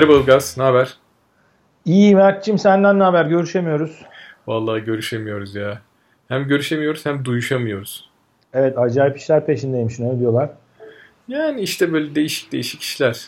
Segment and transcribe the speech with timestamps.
[0.00, 0.96] Merhaba Ilgaz, ne haber?
[1.84, 3.24] İyi Mert'cim senden ne haber?
[3.24, 4.02] Görüşemiyoruz.
[4.46, 5.80] Vallahi görüşemiyoruz ya.
[6.28, 8.10] Hem görüşemiyoruz hem duyuşamıyoruz.
[8.54, 10.50] Evet acayip işler peşindeymiş ne diyorlar.
[11.28, 13.26] Yani işte böyle değişik değişik işler.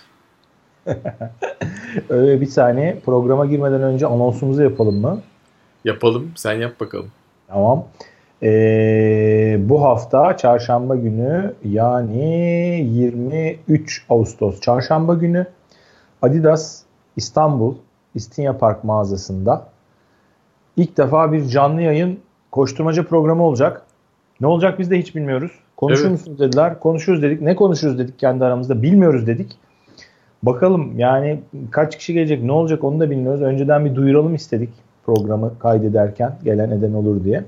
[2.08, 5.22] Öyle bir saniye programa girmeden önce anonsumuzu yapalım mı?
[5.84, 7.10] Yapalım, sen yap bakalım.
[7.48, 7.88] Tamam.
[8.42, 15.46] Ee, bu hafta çarşamba günü yani 23 Ağustos çarşamba günü
[16.22, 16.82] Adidas
[17.16, 17.74] İstanbul
[18.14, 19.66] İstinye Park mağazasında
[20.76, 22.18] ilk defa bir canlı yayın
[22.50, 23.82] koşturmaca programı olacak.
[24.40, 25.52] Ne olacak biz de hiç bilmiyoruz.
[25.76, 26.12] Konuşur evet.
[26.12, 26.80] musunuz dediler.
[26.80, 27.42] Konuşuruz dedik.
[27.42, 28.82] Ne konuşuruz dedik kendi aramızda.
[28.82, 29.58] Bilmiyoruz dedik.
[30.42, 33.42] Bakalım yani kaç kişi gelecek ne olacak onu da bilmiyoruz.
[33.42, 34.70] Önceden bir duyuralım istedik
[35.06, 37.44] programı kaydederken gelen eden olur diye.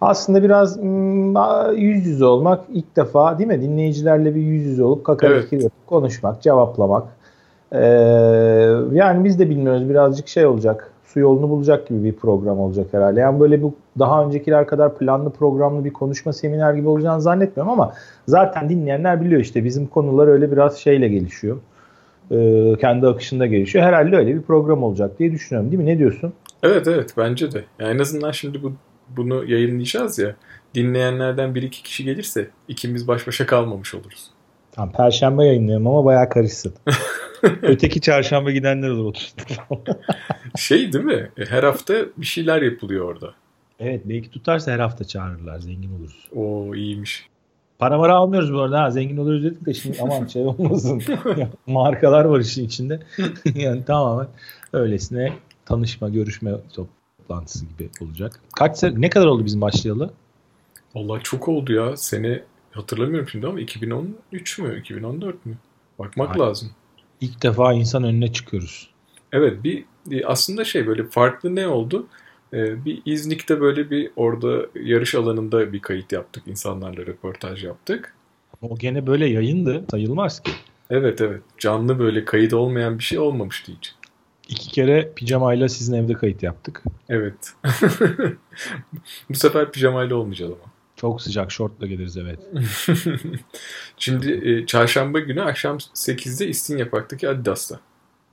[0.00, 3.62] Aslında biraz hmm, yüz yüze olmak ilk defa değil mi?
[3.62, 5.42] Dinleyicilerle bir yüz yüze olup kaka evet.
[5.42, 7.17] fikir konuşmak, cevaplamak.
[7.72, 7.78] Ee,
[8.92, 10.92] yani biz de bilmiyoruz birazcık şey olacak.
[11.04, 13.20] Su yolunu bulacak gibi bir program olacak herhalde.
[13.20, 17.92] Yani böyle bu daha öncekiler kadar planlı programlı bir konuşma seminer gibi olacağını zannetmiyorum ama
[18.26, 21.56] zaten dinleyenler biliyor işte bizim konular öyle biraz şeyle gelişiyor.
[22.30, 23.84] Ee, kendi akışında gelişiyor.
[23.84, 25.86] Herhalde öyle bir program olacak diye düşünüyorum değil mi?
[25.86, 26.32] Ne diyorsun?
[26.62, 27.64] Evet evet bence de.
[27.78, 28.72] Yani en azından şimdi bu
[29.16, 30.34] bunu yayınlayacağız ya.
[30.74, 34.30] Dinleyenlerden bir iki kişi gelirse ikimiz baş başa kalmamış oluruz.
[34.72, 36.72] Tamam Perşembe yayınlıyorum ama bayağı karışsın.
[37.62, 39.34] Öteki çarşamba gidenler olur 30
[40.56, 41.30] Şey değil mi?
[41.48, 43.34] Her hafta bir şeyler yapılıyor orada.
[43.80, 46.28] Evet belki tutarsa her hafta çağırırlar zengin oluruz.
[46.34, 47.26] Oo iyiymiş.
[47.78, 51.02] Para mara almıyoruz bu arada ha zengin oluruz dedik de şimdi aman şey olmasın.
[51.66, 53.00] markalar var işin içinde.
[53.54, 54.28] yani tamamen
[54.72, 55.32] öylesine
[55.66, 58.40] tanışma, görüşme toplantısı gibi olacak.
[58.56, 60.10] Kaç ne kadar oldu bizim başlayalı?
[60.94, 61.96] Vallahi çok oldu ya.
[61.96, 65.54] Sene hatırlamıyorum şimdi ama 2013 mü, 2014 mü?
[65.98, 66.40] Bakmak Aynen.
[66.40, 66.70] lazım.
[67.20, 68.90] İlk defa insan önüne çıkıyoruz.
[69.32, 69.84] Evet bir,
[70.24, 72.06] aslında şey böyle farklı ne oldu?
[72.52, 76.42] Ee, bir İznik'te böyle bir orada yarış alanında bir kayıt yaptık.
[76.46, 78.14] insanlarla röportaj yaptık.
[78.62, 79.84] O gene böyle yayındı.
[79.90, 80.50] Sayılmaz ki.
[80.90, 81.42] Evet evet.
[81.58, 83.94] Canlı böyle kayıt olmayan bir şey olmamıştı hiç.
[84.48, 86.82] İki kere pijamayla sizin evde kayıt yaptık.
[87.08, 87.52] Evet.
[89.30, 90.67] Bu sefer pijamayla olmayacağız ama.
[91.00, 92.38] Çok sıcak şortla geliriz evet.
[93.98, 97.80] Şimdi e, çarşamba günü akşam 8'de İstinye Park'taki Adidas'ta.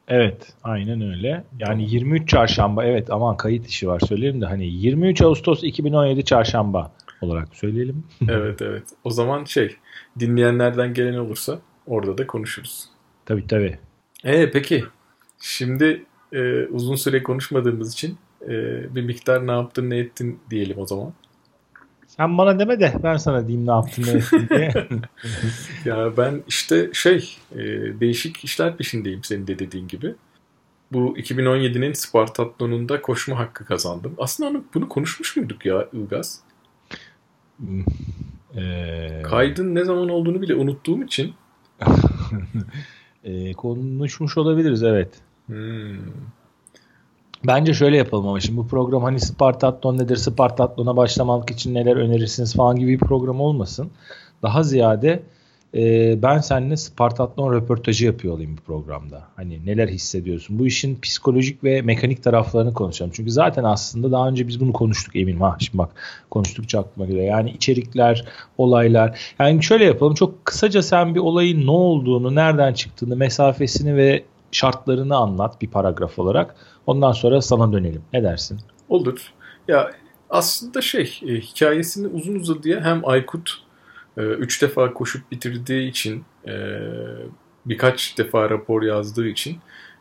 [0.08, 1.44] Evet aynen öyle.
[1.60, 6.92] Yani 23 çarşamba evet aman kayıt işi var söyleyelim de hani 23 Ağustos 2017 çarşamba
[7.22, 8.04] olarak söyleyelim.
[8.30, 8.84] evet evet.
[9.04, 9.76] O zaman şey
[10.20, 12.86] dinleyenlerden gelen olursa orada da konuşuruz.
[13.26, 13.80] Tabii tabii.
[14.24, 14.84] Ee, peki
[15.42, 18.50] şimdi e, uzun süre konuşmadığımız için e,
[18.96, 21.14] bir miktar ne yaptın ne ettin diyelim o zaman.
[22.18, 24.74] Sen bana deme de ben sana diyeyim ne yaptın ne ettin diye.
[25.86, 27.60] ya ben işte şey e,
[28.00, 30.16] değişik işler peşindeyim senin de dediğin gibi.
[30.92, 34.14] Bu 2017'nin Spartathlon'unda koşma hakkı kazandım.
[34.18, 36.40] Aslında onu, bunu konuşmuş muyduk ya Ilgaz?
[38.58, 39.22] Ee...
[39.24, 41.34] Kaydın ne zaman olduğunu bile unuttuğum için.
[43.24, 45.14] ee, konuşmuş olabiliriz evet.
[45.46, 45.98] Hmm.
[47.48, 52.56] Bence şöyle yapalım ama şimdi bu program hani Spartatlon nedir, Spartatlon'a başlamak için neler önerirsiniz
[52.56, 53.90] falan gibi bir program olmasın.
[54.44, 55.24] Daha ziyade
[55.76, 59.24] e, ben seninle Spartatlon röportajı yapıyor olayım bu programda.
[59.36, 60.60] Hani neler hissediyorsun?
[60.60, 63.12] Bu işin psikolojik ve mekanik taraflarını konuşalım.
[63.16, 65.42] Çünkü zaten aslında daha önce biz bunu konuştuk eminim.
[65.42, 65.90] Ha şimdi bak
[66.30, 67.26] konuştukça aklıma geliyor.
[67.26, 68.26] Yani içerikler,
[68.58, 69.20] olaylar.
[69.40, 70.14] Yani şöyle yapalım.
[70.14, 76.20] Çok kısaca sen bir olayın ne olduğunu, nereden çıktığını, mesafesini ve şartlarını anlat bir paragraf
[76.20, 76.56] olarak.
[76.88, 78.02] Ondan sonra sana dönelim.
[78.14, 78.60] Ne dersin?
[78.90, 79.34] Olur.
[79.68, 79.92] Ya
[80.30, 83.64] aslında şey e, hikayesini uzun uzadıya hem Aykut
[84.18, 86.80] e, üç defa koşup bitirdiği için e,
[87.66, 89.58] birkaç defa rapor yazdığı için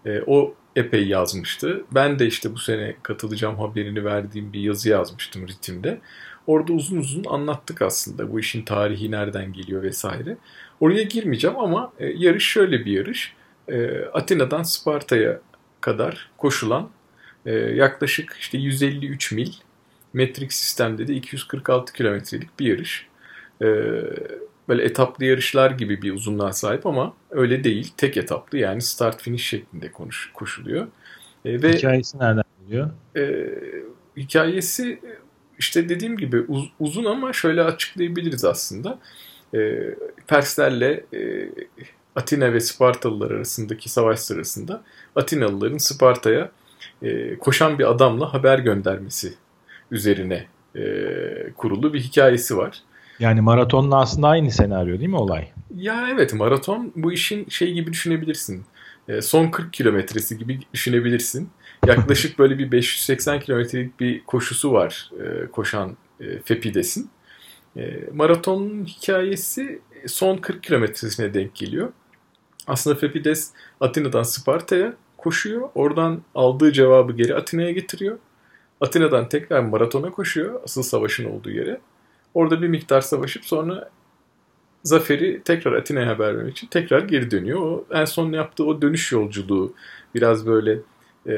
[0.07, 1.85] e, o epey yazmıştı.
[1.91, 6.01] Ben de işte bu sene katılacağım haberini verdiğim bir yazı yazmıştım ritimde.
[6.47, 10.37] Orada uzun uzun anlattık aslında bu işin tarihi nereden geliyor vesaire.
[10.81, 13.35] Oraya girmeyeceğim ama e, yarış şöyle bir yarış.
[13.69, 15.41] E, Atina'dan Sparta'ya
[15.85, 16.91] kadar koşulan
[17.47, 19.53] e, yaklaşık işte 153 mil
[20.13, 23.07] metrik sistemde de 246 kilometrelik bir yarış.
[23.63, 23.67] E,
[24.69, 27.93] böyle etaplı yarışlar gibi bir uzunluğa sahip ama öyle değil.
[27.97, 30.87] Tek etaplı yani start finish şeklinde konuş, koşuluyor.
[31.45, 32.91] E, ve Hikayesi nereden geliyor?
[33.17, 33.51] E,
[34.17, 35.01] hikayesi
[35.59, 38.99] işte dediğim gibi uz, uzun ama şöyle açıklayabiliriz aslında.
[39.55, 39.81] E,
[40.27, 41.49] Perslerle e,
[42.17, 44.83] Atina ve Spartalılar arasındaki savaş sırasında
[45.17, 46.51] Atinalıların Sparta'ya
[47.03, 49.35] e, koşan bir adamla haber göndermesi
[49.91, 50.47] üzerine
[50.77, 50.83] e,
[51.57, 52.83] kurulu bir hikayesi var.
[53.19, 55.49] Yani maratonla aslında aynı senaryo değil mi olay?
[55.77, 58.65] Ya evet maraton bu işin şey gibi düşünebilirsin.
[59.09, 61.49] e, son 40 kilometresi gibi düşünebilirsin.
[61.87, 67.11] Yaklaşık böyle bir 580 kilometrelik bir koşusu var e, koşan e, Fepides'in.
[67.77, 71.93] E, maratonun hikayesi son 40 kilometresine denk geliyor.
[72.67, 73.51] Aslında Fepides
[73.81, 75.69] Atina'dan Sparta'ya koşuyor.
[75.75, 78.19] Oradan aldığı cevabı geri Atina'ya getiriyor.
[78.81, 80.61] Atina'dan tekrar maratona koşuyor.
[80.65, 81.81] Asıl savaşın olduğu yere.
[82.35, 83.91] Orada bir miktar savaşıp sonra
[84.83, 87.61] zaferi tekrar Atina'ya haber vermek için tekrar geri dönüyor.
[87.61, 89.75] O en son yaptığı o dönüş yolculuğu
[90.15, 90.79] biraz böyle
[91.29, 91.35] e,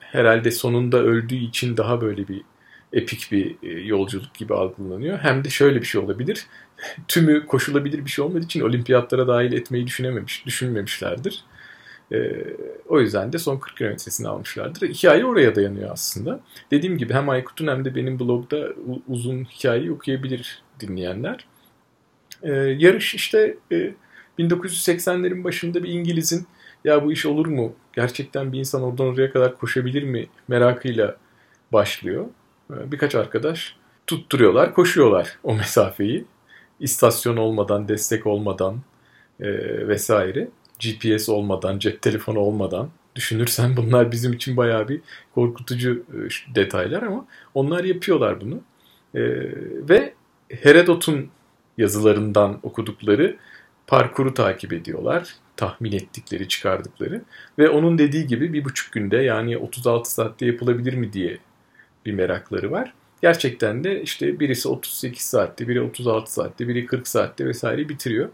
[0.00, 2.42] herhalde sonunda öldüğü için daha böyle bir
[2.92, 5.18] epik bir e, yolculuk gibi algılanıyor.
[5.18, 6.46] Hem de şöyle bir şey olabilir.
[7.08, 11.44] Tümü koşulabilir bir şey olmadığı için olimpiyatlara dahil etmeyi düşünememiş, düşünmemişlerdir.
[12.12, 12.32] E,
[12.88, 14.88] o yüzden de son 40 kilometresini almışlardır.
[14.88, 16.40] Hikaye oraya dayanıyor aslında.
[16.70, 18.68] Dediğim gibi hem Aykut'un hem de benim blogda
[19.08, 21.46] uzun hikayeyi okuyabilir dinleyenler.
[22.42, 23.94] E, yarış işte e,
[24.38, 26.46] 1980'lerin başında bir İngiliz'in
[26.84, 27.72] ya bu iş olur mu?
[27.92, 30.26] Gerçekten bir insan oradan oraya kadar koşabilir mi?
[30.48, 31.16] Merakıyla
[31.72, 32.26] başlıyor.
[32.70, 33.76] E, birkaç arkadaş
[34.06, 36.24] tutturuyorlar, koşuyorlar o mesafeyi.
[36.80, 38.80] İstasyon olmadan, destek olmadan
[39.40, 39.48] e,
[39.88, 40.48] vesaire.
[40.80, 45.00] GPS olmadan, cep telefonu olmadan düşünürsen bunlar bizim için bayağı bir
[45.34, 48.60] korkutucu e, detaylar ama onlar yapıyorlar bunu.
[49.14, 49.20] E,
[49.88, 50.14] ve
[50.48, 51.30] Herodot'un
[51.78, 53.36] yazılarından okudukları
[53.86, 55.34] parkuru takip ediyorlar.
[55.56, 57.22] Tahmin ettikleri, çıkardıkları.
[57.58, 61.38] Ve onun dediği gibi bir buçuk günde yani 36 saatte yapılabilir mi diye
[62.06, 62.94] bir merakları var.
[63.22, 68.28] Gerçekten de işte birisi 38 saatte, biri 36 saatte, biri 40 saatte vesaire bitiriyor.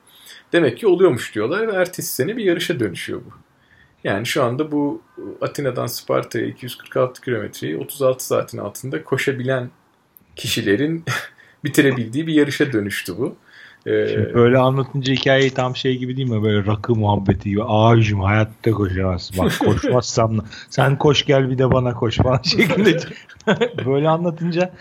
[0.52, 3.31] Demek ki oluyormuş diyorlar ve ertesi sene bir yarışa dönüşüyor bu.
[4.05, 5.02] Yani şu anda bu
[5.40, 9.70] Atina'dan Sparta'ya 246 kilometreyi 36 saatin altında koşabilen
[10.37, 11.05] kişilerin
[11.64, 13.37] bitirebildiği bir yarışa dönüştü bu.
[13.87, 16.43] Ee, Şimdi böyle anlatınca hikayeyi tam şey gibi değil mi?
[16.43, 17.64] Böyle rakı muhabbeti gibi.
[17.64, 19.38] Ağacım hayatta koşamazsın.
[19.38, 20.38] Bak koşmazsam.
[20.70, 22.99] Sen koş gel bir de bana koş falan şeklinde.
[23.87, 24.73] böyle anlatınca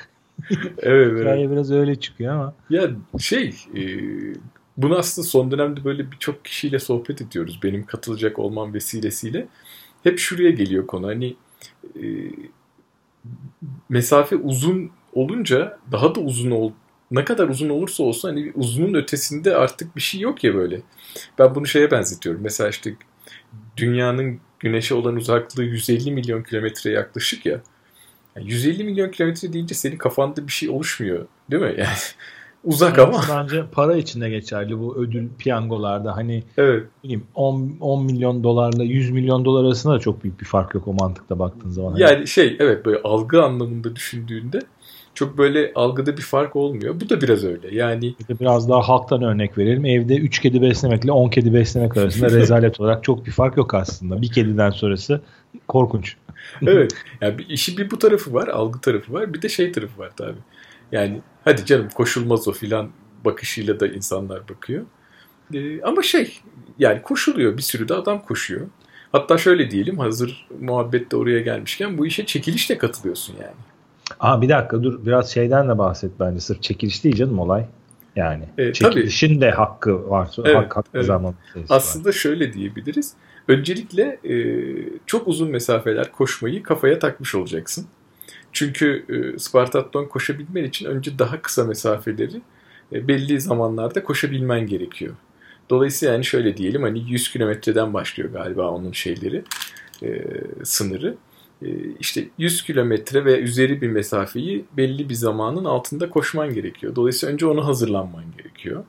[0.78, 1.52] evet, hikaye evet.
[1.52, 2.54] biraz öyle çıkıyor ama.
[2.70, 2.90] Ya
[3.20, 3.82] şey e,
[4.78, 7.60] bunu aslında son dönemde böyle birçok kişiyle sohbet ediyoruz.
[7.64, 9.48] Benim katılacak olmam vesilesiyle.
[10.04, 11.08] Hep şuraya geliyor konu.
[11.08, 11.36] Hani
[11.96, 12.04] e,
[13.90, 16.72] mesafe uzun olunca daha da uzun ol,
[17.12, 20.82] ne kadar uzun olursa olsun hani uzunun ötesinde artık bir şey yok ya böyle.
[21.40, 22.42] Ben bunu şeye benzetiyorum.
[22.44, 22.96] Mesela işte
[23.78, 27.62] dünyanın güneşe olan uzaklığı 150 milyon kilometre yaklaşık ya.
[28.36, 31.76] Yani 150 milyon kilometre deyince senin kafanda bir şey oluşmuyor değil mi?
[31.78, 31.98] Yani
[32.64, 33.24] uzak evet, ama.
[33.30, 36.16] Bence para içinde geçerli bu ödül piyangolarda.
[36.16, 36.84] Hani evet.
[37.04, 40.88] bileyim 10, 10 milyon dolarla 100 milyon dolar arasında da çok büyük bir fark yok
[40.88, 41.96] o mantıkta baktığın zaman.
[41.96, 42.28] Yani hani.
[42.28, 44.60] şey evet böyle algı anlamında düşündüğünde
[45.14, 47.02] çok böyle algıda bir fark olmuyor.
[47.02, 47.76] Bu da biraz öyle.
[47.76, 49.86] Yani biraz daha halktan örnek verelim.
[49.86, 54.22] Evde 3 kedi beslemekle 10 kedi beslemek arasında rezalet olarak çok bir fark yok aslında.
[54.22, 55.22] Bir kediden sonrası
[55.68, 56.16] korkunç.
[56.68, 56.96] evet.
[57.22, 59.34] Yani bir, işi bir bu tarafı var, algı tarafı var.
[59.34, 60.40] Bir de şey tarafı var tabii.
[60.92, 62.90] Yani hadi canım koşulmaz o filan
[63.26, 64.86] bakışıyla da insanlar bakıyor.
[65.54, 66.40] Ee, ama şey
[66.80, 67.58] yani koşuluyor.
[67.58, 68.68] Bir sürü de adam koşuyor.
[69.12, 73.71] Hatta şöyle diyelim hazır muhabbette oraya gelmişken bu işe çekilişle katılıyorsun yani.
[74.20, 76.40] Aa bir dakika dur biraz şeyden de bahset bence.
[76.40, 77.66] Sırf çekiliş değil canım olay.
[78.16, 79.42] Yani e, çekilişin tabii.
[79.42, 80.30] de hakkı var.
[80.46, 81.10] Evet, hak, hak evet.
[81.70, 82.14] Aslında var.
[82.14, 83.14] şöyle diyebiliriz.
[83.48, 84.36] Öncelikle e,
[85.06, 87.86] çok uzun mesafeler koşmayı kafaya takmış olacaksın.
[88.52, 92.42] Çünkü e, Spartathlon koşabilmen için önce daha kısa mesafeleri
[92.94, 95.16] e, belli zamanlarda koşabilmen gerekiyor.
[95.70, 99.44] Dolayısıyla yani şöyle diyelim hani 100 kilometreden başlıyor galiba onun şeyleri
[100.04, 100.22] e,
[100.64, 101.16] sınırı.
[101.62, 101.68] E,
[102.00, 106.96] işte 100 kilometre ve üzeri bir mesafeyi belli bir zamanın altında koşman gerekiyor.
[106.96, 108.84] Dolayısıyla önce onu hazırlanman gerekiyor.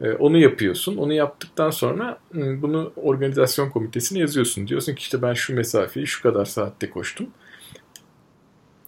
[0.00, 0.96] E, onu yapıyorsun.
[0.96, 4.68] Onu yaptıktan sonra bunu organizasyon komitesine yazıyorsun.
[4.68, 7.26] Diyorsun ki işte ben şu mesafeyi şu kadar saatte koştum.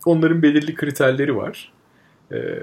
[0.06, 1.72] Onların belirli kriterleri var.
[2.32, 2.62] Ee,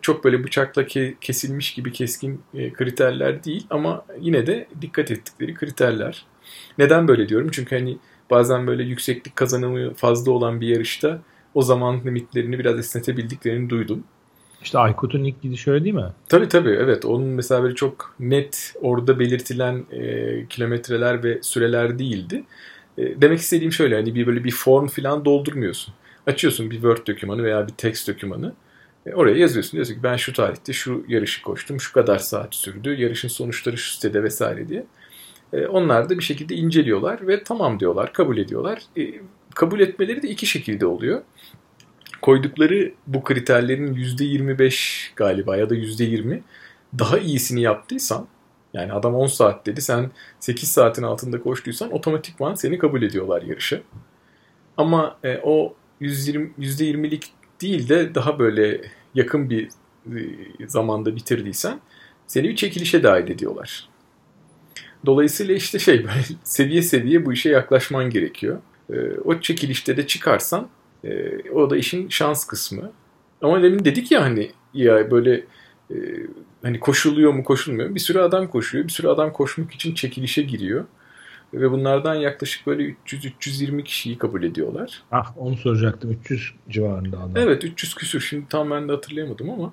[0.00, 0.86] çok böyle bıçakla
[1.20, 6.26] kesilmiş gibi keskin e, kriterler değil ama yine de dikkat ettikleri kriterler.
[6.78, 7.48] Neden böyle diyorum?
[7.52, 7.98] Çünkü hani
[8.32, 11.18] bazen böyle yükseklik kazanımı fazla olan bir yarışta
[11.54, 14.04] o zaman limitlerini biraz esnetebildiklerini duydum.
[14.62, 16.12] İşte Aykut'un ilk gidişi öyle değil mi?
[16.28, 17.04] Tabii tabii evet.
[17.04, 22.44] Onun mesela böyle çok net orada belirtilen e, kilometreler ve süreler değildi.
[22.98, 25.94] E, demek istediğim şöyle hani bir böyle bir form falan doldurmuyorsun.
[26.26, 28.54] Açıyorsun bir Word dokümanı veya bir text dokümanı.
[29.06, 29.72] E, oraya yazıyorsun.
[29.72, 31.80] Diyorsun ki ben şu tarihte şu yarışı koştum.
[31.80, 33.00] Şu kadar saat sürdü.
[33.00, 34.84] Yarışın sonuçları şu sitede vesaire diye.
[35.52, 38.82] E, onlar da bir şekilde inceliyorlar ve tamam diyorlar, kabul ediyorlar.
[38.98, 39.14] E,
[39.54, 41.22] kabul etmeleri de iki şekilde oluyor.
[42.22, 46.40] Koydukları bu kriterlerin %25 galiba ya da %20
[46.98, 48.26] daha iyisini yaptıysan
[48.74, 49.82] Yani adam 10 saat dedi.
[49.82, 53.80] Sen 8 saatin altında koştuysan otomatikman seni kabul ediyorlar yarışa.
[54.76, 57.32] Ama e, o 120 %20'lik
[57.62, 58.80] değil de daha böyle
[59.14, 59.68] yakın bir
[60.06, 61.80] e, zamanda bitirdiysen
[62.26, 63.91] seni bir çekilişe dahil ediyorlar.
[65.06, 68.58] Dolayısıyla işte şey böyle seviye seviye bu işe yaklaşman gerekiyor.
[68.92, 70.68] E, o çekilişte de çıkarsan
[71.04, 72.92] e, o da işin şans kısmı.
[73.42, 75.44] Ama demin dedik ya hani ya böyle
[75.90, 75.96] e,
[76.62, 77.94] hani koşuluyor mu koşulmuyor mu?
[77.94, 78.84] Bir sürü adam koşuyor.
[78.84, 80.84] Bir sürü adam koşmak için çekilişe giriyor.
[81.54, 85.02] Ve bunlardan yaklaşık böyle 300-320 kişiyi kabul ediyorlar.
[85.10, 86.10] Ah onu soracaktım.
[86.10, 87.32] 300 civarında adam.
[87.36, 88.20] Evet 300 küsür.
[88.20, 89.72] Şimdi tam ben de hatırlayamadım ama.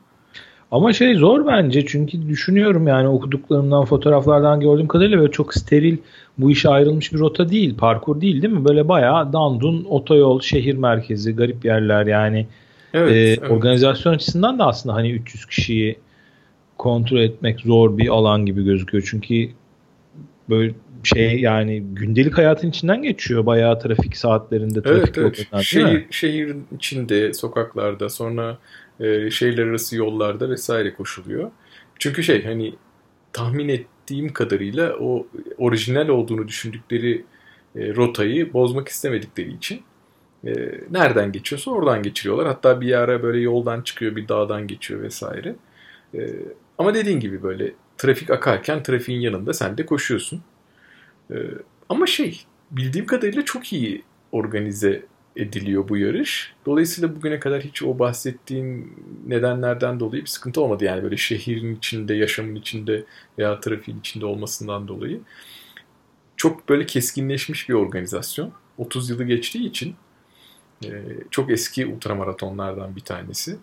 [0.71, 5.97] Ama şey zor bence çünkü düşünüyorum yani okuduklarımdan fotoğraflardan gördüğüm kadarıyla böyle çok steril
[6.37, 8.65] bu işe ayrılmış bir rota değil parkur değil değil mi?
[8.65, 12.47] Böyle bayağı dandun otoyol şehir merkezi garip yerler yani
[12.93, 13.51] evet, e, evet.
[13.51, 15.95] organizasyon açısından da aslında hani 300 kişiyi
[16.77, 19.49] kontrol etmek zor bir alan gibi gözüküyor çünkü
[20.49, 20.73] böyle
[21.03, 25.63] şey yani gündelik hayatın içinden geçiyor bayağı trafik saatlerinde trafik evet, evet.
[25.63, 28.57] Şehir, şehrin içinde sokaklarda sonra
[28.99, 31.51] e, şehirler arası yollarda vesaire koşuluyor.
[31.99, 32.75] Çünkü şey hani
[33.33, 35.27] tahmin ettiğim kadarıyla o
[35.57, 37.25] orijinal olduğunu düşündükleri
[37.75, 39.81] e, rotayı bozmak istemedikleri için
[40.45, 40.51] e,
[40.91, 42.47] nereden geçiyorsa oradan geçiriyorlar.
[42.47, 45.55] Hatta bir ara böyle yoldan çıkıyor bir dağdan geçiyor vesaire.
[46.13, 46.19] E,
[46.77, 50.41] ama dediğin gibi böyle trafik akarken trafiğin yanında sen de koşuyorsun.
[51.89, 56.53] Ama şey bildiğim kadarıyla çok iyi organize ediliyor bu yarış.
[56.65, 58.93] Dolayısıyla bugüne kadar hiç o bahsettiğin
[59.27, 60.83] nedenlerden dolayı bir sıkıntı olmadı.
[60.83, 63.03] Yani böyle şehrin içinde, yaşamın içinde
[63.37, 65.21] veya trafiğin içinde olmasından dolayı.
[66.37, 68.51] Çok böyle keskinleşmiş bir organizasyon.
[68.77, 69.95] 30 yılı geçtiği için
[70.85, 70.89] e,
[71.31, 73.57] çok eski ultramaratonlardan bir tanesi.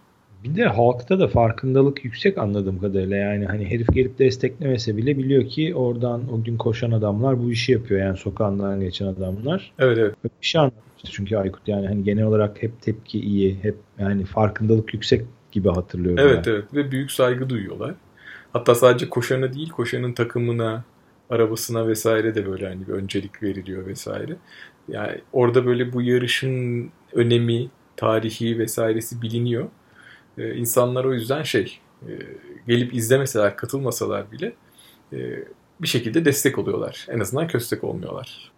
[0.45, 3.17] Bir de halkta da farkındalık yüksek anladığım kadarıyla.
[3.17, 7.73] Yani hani herif gelip desteklemese bile biliyor ki oradan o gün koşan adamlar bu işi
[7.73, 8.01] yapıyor.
[8.01, 9.73] Yani sokağından geçen adamlar.
[9.79, 10.15] Evet evet.
[10.25, 10.61] Bir şey
[11.07, 15.69] anlatmıştı çünkü Aykut yani hani genel olarak hep tepki iyi, hep yani farkındalık yüksek gibi
[15.69, 16.19] hatırlıyorum.
[16.19, 16.57] Evet yani.
[16.57, 17.95] evet ve büyük saygı duyuyorlar.
[18.53, 20.85] Hatta sadece koşana değil koşanın takımına,
[21.31, 24.37] arabasına vesaire de böyle hani bir öncelik veriliyor vesaire.
[24.89, 29.69] Yani orada böyle bu yarışın önemi, tarihi vesairesi biliniyor.
[30.39, 32.11] Ee, insanlar o yüzden şey e,
[32.67, 34.53] gelip izlemeseler, katılmasalar bile
[35.13, 35.19] e,
[35.81, 37.07] bir şekilde destek oluyorlar.
[37.09, 38.56] En azından köstek olmuyorlar.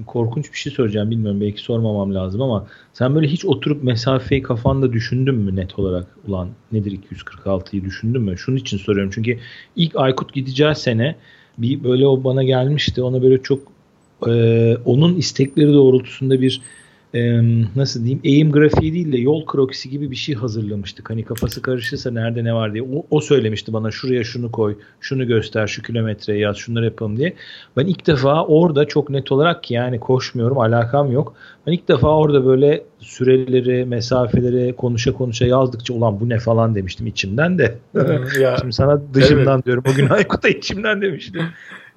[0.00, 4.42] Şimdi korkunç bir şey soracağım bilmiyorum belki sormamam lazım ama sen böyle hiç oturup mesafeyi
[4.42, 6.06] kafanda düşündün mü net olarak?
[6.28, 8.38] Ulan nedir 246'yı düşündün mü?
[8.38, 9.12] Şunun için soruyorum.
[9.14, 9.38] Çünkü
[9.76, 11.16] ilk Aykut gideceği sene
[11.58, 13.02] bir böyle o bana gelmişti.
[13.02, 13.62] Ona böyle çok
[14.28, 16.60] e, onun istekleri doğrultusunda bir
[17.14, 17.40] e,
[17.76, 21.10] nasıl diyeyim eğim grafiği değil de yol krokisi gibi bir şey hazırlamıştık.
[21.10, 22.82] Hani kafası karışırsa nerede ne var diye.
[22.82, 27.34] O, o söylemişti bana şuraya şunu koy, şunu göster, şu kilometreyi yaz, şunları yapalım diye.
[27.76, 31.34] Ben ilk defa orada çok net olarak ki yani koşmuyorum, alakam yok.
[31.66, 37.06] Ben ilk defa orada böyle süreleri, mesafeleri konuşa konuşa yazdıkça ulan bu ne falan demiştim
[37.06, 37.78] içimden de.
[38.40, 39.66] ya, Şimdi sana dışımdan evet.
[39.66, 39.84] diyorum.
[39.86, 41.42] Bugün Aykut'a içimden demiştim.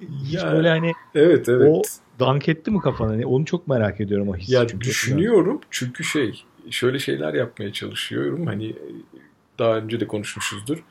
[0.24, 1.68] Hiç ya, böyle hani evet, evet.
[1.70, 1.82] o
[2.20, 3.12] dank etti mi kafana?
[3.12, 4.54] Yani onu çok merak ediyorum o hissi.
[4.54, 4.88] Ya çünkü.
[4.88, 8.46] düşünüyorum çünkü şey şöyle şeyler yapmaya çalışıyorum.
[8.46, 8.76] Hani
[9.58, 10.84] daha önce de konuşmuşuzdur.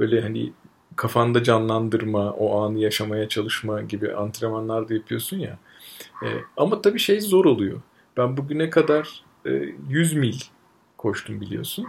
[0.00, 0.52] Böyle hani
[0.96, 5.58] kafanda canlandırma, o anı yaşamaya çalışma gibi antrenmanlar da yapıyorsun ya.
[6.22, 7.80] E, ama tabii şey zor oluyor.
[8.16, 9.50] Ben bugüne kadar e,
[9.88, 10.36] 100 mil
[10.96, 11.86] koştum biliyorsun.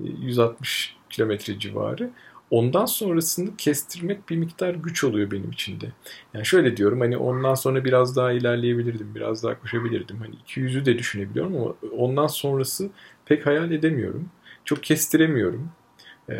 [0.00, 2.10] E, 160 kilometre civarı.
[2.50, 5.92] Ondan sonrasını kestirmek bir miktar güç oluyor benim içinde.
[6.34, 10.18] Yani şöyle diyorum hani ondan sonra biraz daha ilerleyebilirdim, biraz daha koşabilirdim.
[10.18, 12.90] Hani 200'ü de düşünebiliyorum ama ondan sonrası
[13.26, 14.28] pek hayal edemiyorum.
[14.64, 15.70] Çok kestiremiyorum.
[16.30, 16.34] Ee,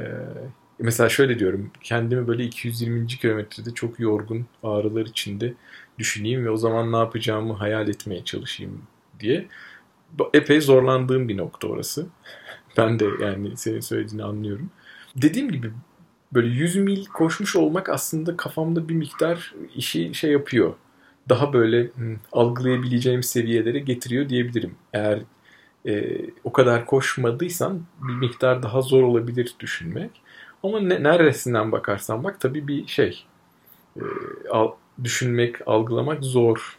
[0.79, 3.07] mesela şöyle diyorum kendimi böyle 220.
[3.07, 5.55] kilometrede çok yorgun ağrılar içinde
[5.99, 8.83] düşüneyim ve o zaman ne yapacağımı hayal etmeye çalışayım
[9.21, 9.49] diye.
[10.35, 12.07] Epey zorlandığım bir nokta orası.
[12.76, 14.71] Ben de yani senin söylediğini anlıyorum.
[15.17, 15.73] Dediğim gibi
[16.34, 20.75] böyle 100 mil koşmuş olmak aslında kafamda bir miktar işi şey yapıyor.
[21.28, 24.75] Daha böyle hmm, algılayabileceğim seviyelere getiriyor diyebilirim.
[24.92, 25.20] Eğer
[25.87, 30.10] e, o kadar koşmadıysan bir miktar daha zor olabilir düşünmek.
[30.62, 33.25] Ama ne, neresinden bakarsan bak tabii bir şey.
[33.96, 34.02] E,
[34.50, 34.70] al,
[35.04, 36.78] düşünmek, algılamak zor.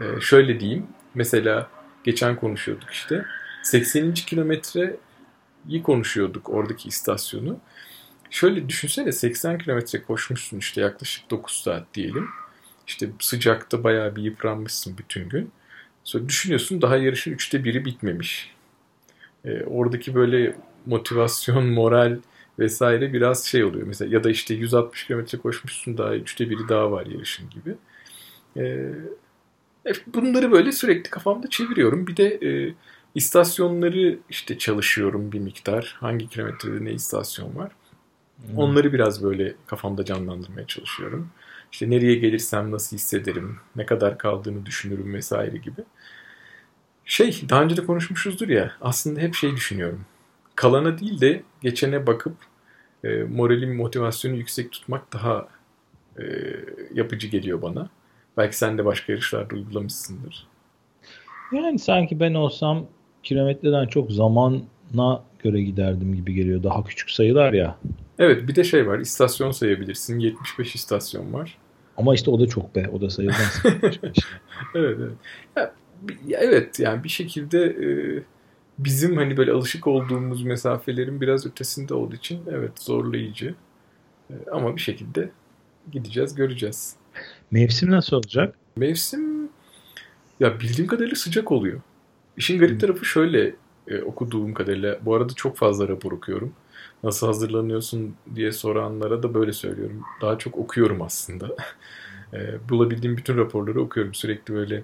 [0.00, 0.86] E, şöyle diyeyim.
[1.14, 1.68] Mesela
[2.04, 3.24] geçen konuşuyorduk işte.
[3.62, 4.14] 80.
[4.14, 7.56] kilometreyi konuşuyorduk oradaki istasyonu.
[8.32, 12.28] Şöyle düşünsene 80 kilometre koşmuşsun işte yaklaşık 9 saat diyelim.
[12.86, 15.50] İşte sıcakta bayağı bir yıpranmışsın bütün gün.
[16.04, 18.54] Sonra düşünüyorsun daha yarışın üçte biri bitmemiş.
[19.44, 22.18] E, oradaki böyle motivasyon, moral
[22.58, 23.86] vesaire biraz şey oluyor.
[23.86, 27.74] Mesela ya da işte 160 kilometre koşmuşsun daha üçte biri daha var yarışın gibi.
[28.56, 28.92] E,
[30.06, 32.06] bunları böyle sürekli kafamda çeviriyorum.
[32.06, 32.74] Bir de e,
[33.14, 35.96] istasyonları işte çalışıyorum bir miktar.
[36.00, 37.72] Hangi kilometrede ne istasyon var.
[38.46, 38.58] Hmm.
[38.58, 41.30] Onları biraz böyle kafamda canlandırmaya çalışıyorum.
[41.72, 45.80] İşte nereye gelirsem nasıl hissederim, ne kadar kaldığını düşünürüm vesaire gibi.
[47.04, 50.04] Şey, daha önce de konuşmuşuzdur ya, aslında hep şey düşünüyorum.
[50.54, 52.36] Kalana değil de geçene bakıp
[53.04, 55.48] e, moralim, motivasyonu yüksek tutmak daha
[56.18, 56.24] e,
[56.94, 57.88] yapıcı geliyor bana.
[58.36, 60.46] Belki sen de başka yarışlarda uygulamışsındır.
[61.52, 62.86] Yani sanki ben olsam
[63.22, 66.62] kilometreden çok zamana göre giderdim gibi geliyor.
[66.62, 67.78] Daha küçük sayılar ya.
[68.22, 70.18] Evet bir de şey var istasyon sayabilirsin.
[70.18, 71.58] 75 istasyon var.
[71.96, 72.88] Ama işte o da çok be.
[72.92, 73.62] O da sayılmaz.
[74.74, 75.12] evet evet.
[76.26, 77.88] Ya, evet yani bir şekilde e,
[78.78, 83.54] bizim hani böyle alışık olduğumuz mesafelerin biraz ötesinde olduğu için evet zorlayıcı.
[84.30, 85.30] E, ama bir şekilde
[85.92, 86.96] gideceğiz göreceğiz.
[87.50, 88.54] Mevsim nasıl olacak?
[88.76, 89.48] Mevsim
[90.40, 91.80] ya bildiğim kadarıyla sıcak oluyor.
[92.36, 93.54] İşin garip tarafı şöyle
[93.88, 94.98] e, okuduğum kadarıyla.
[95.02, 96.52] Bu arada çok fazla rapor okuyorum.
[97.02, 100.02] Nasıl hazırlanıyorsun diye soranlara da böyle söylüyorum.
[100.20, 101.56] Daha çok okuyorum aslında.
[102.34, 104.14] e, bulabildiğim bütün raporları okuyorum.
[104.14, 104.82] Sürekli böyle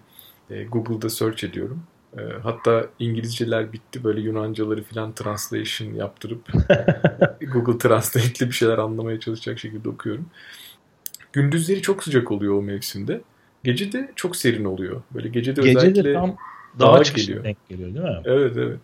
[0.51, 1.83] e, Google'da search ediyorum.
[2.19, 4.05] E, hatta İngilizceler bitti.
[4.05, 6.47] Böyle Yunancaları falan translation yaptırıp
[7.53, 10.27] Google Translate'li bir şeyler anlamaya çalışacak şekilde okuyorum.
[11.33, 13.21] Gündüzleri çok sıcak oluyor o mevsimde.
[13.65, 15.03] Gece de çok serin oluyor.
[15.15, 16.37] Böyle gece de gece özellikle de tam
[16.81, 17.45] dağa geliyor.
[17.45, 18.23] denk geliyor değil mi?
[18.25, 18.81] Evet evet.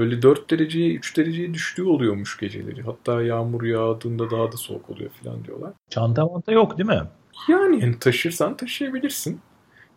[0.00, 2.82] Böyle 4 dereceye 3 dereceye düştüğü oluyormuş geceleri.
[2.82, 5.72] Hatta yağmur yağdığında daha da soğuk oluyor falan diyorlar.
[5.90, 7.02] Çanta manta yok değil mi?
[7.48, 9.40] Yani, yani taşırsan taşıyabilirsin.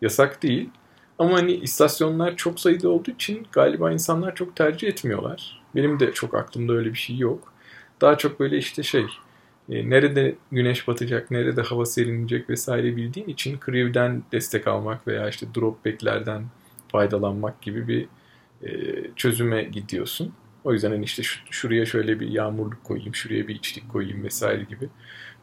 [0.02, 0.70] Yasak değil.
[1.18, 5.62] Ama hani istasyonlar çok sayıda olduğu için galiba insanlar çok tercih etmiyorlar.
[5.74, 7.52] Benim de çok aklımda öyle bir şey yok.
[8.00, 9.06] Daha çok böyle işte şey
[9.68, 15.46] e, nerede güneş batacak, nerede hava serinleyecek vesaire bildiğin için Crew'den destek almak veya işte
[15.54, 16.44] dropback'lerden
[16.88, 18.08] faydalanmak gibi bir
[18.64, 18.70] e,
[19.16, 20.32] çözüme gidiyorsun.
[20.64, 24.88] O yüzden hani işte şuraya şöyle bir yağmurluk koyayım, şuraya bir içlik koyayım vesaire gibi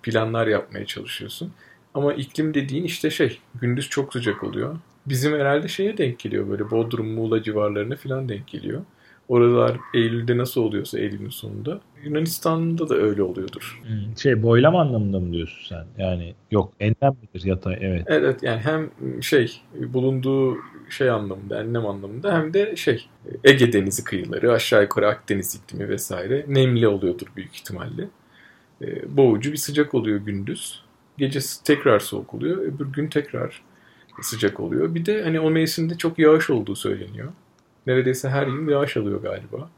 [0.03, 1.53] planlar yapmaya çalışıyorsun.
[1.93, 4.77] Ama iklim dediğin işte şey, gündüz çok sıcak oluyor.
[5.05, 8.81] Bizim herhalde şeye denk geliyor böyle Bodrum, Muğla civarlarına falan denk geliyor.
[9.31, 11.81] Oralar Eylül'de nasıl oluyorsa Eylül'ün sonunda.
[12.03, 13.81] Yunanistan'da da öyle oluyordur.
[13.83, 16.03] Hmm, şey boylam anlamında mı diyorsun sen?
[16.03, 18.03] Yani yok enlem midir yatay evet.
[18.07, 18.91] Evet yani hem
[19.21, 20.57] şey bulunduğu
[20.89, 23.07] şey anlamında enlem anlamında hem de şey
[23.43, 28.07] Ege Denizi kıyıları aşağı yukarı Akdeniz iklimi vesaire nemli oluyordur büyük ihtimalle.
[28.81, 30.83] E, boğucu bir sıcak oluyor gündüz.
[31.17, 32.57] Gecesi tekrar soğuk oluyor.
[32.57, 33.61] Öbür gün tekrar
[34.21, 34.95] sıcak oluyor.
[34.95, 37.31] Bir de hani o mevsimde çok yağış olduğu söyleniyor.
[37.87, 39.69] Neredeyse her yıl yağış alıyor galiba.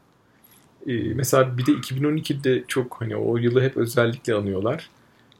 [0.86, 4.90] Ee, mesela bir de 2012'de çok hani o yılı hep özellikle anıyorlar.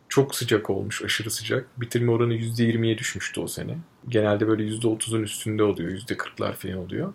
[0.09, 1.81] Çok sıcak olmuş, aşırı sıcak.
[1.81, 3.79] Bitirme oranı %20'ye düşmüştü o sene.
[4.09, 7.13] Genelde böyle %30'un üstünde oluyor, %40'lar falan oluyor.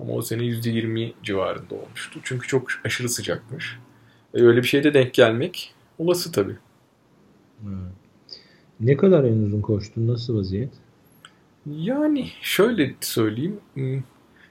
[0.00, 2.20] Ama o sene %20 civarında olmuştu.
[2.22, 3.78] Çünkü çok aşırı sıcakmış.
[4.34, 6.56] E öyle bir şeyde denk gelmek olası tabii.
[7.60, 7.88] Hmm.
[8.80, 10.08] Ne kadar en uzun koştun?
[10.08, 10.70] Nasıl vaziyet?
[11.66, 13.60] Yani şöyle söyleyeyim.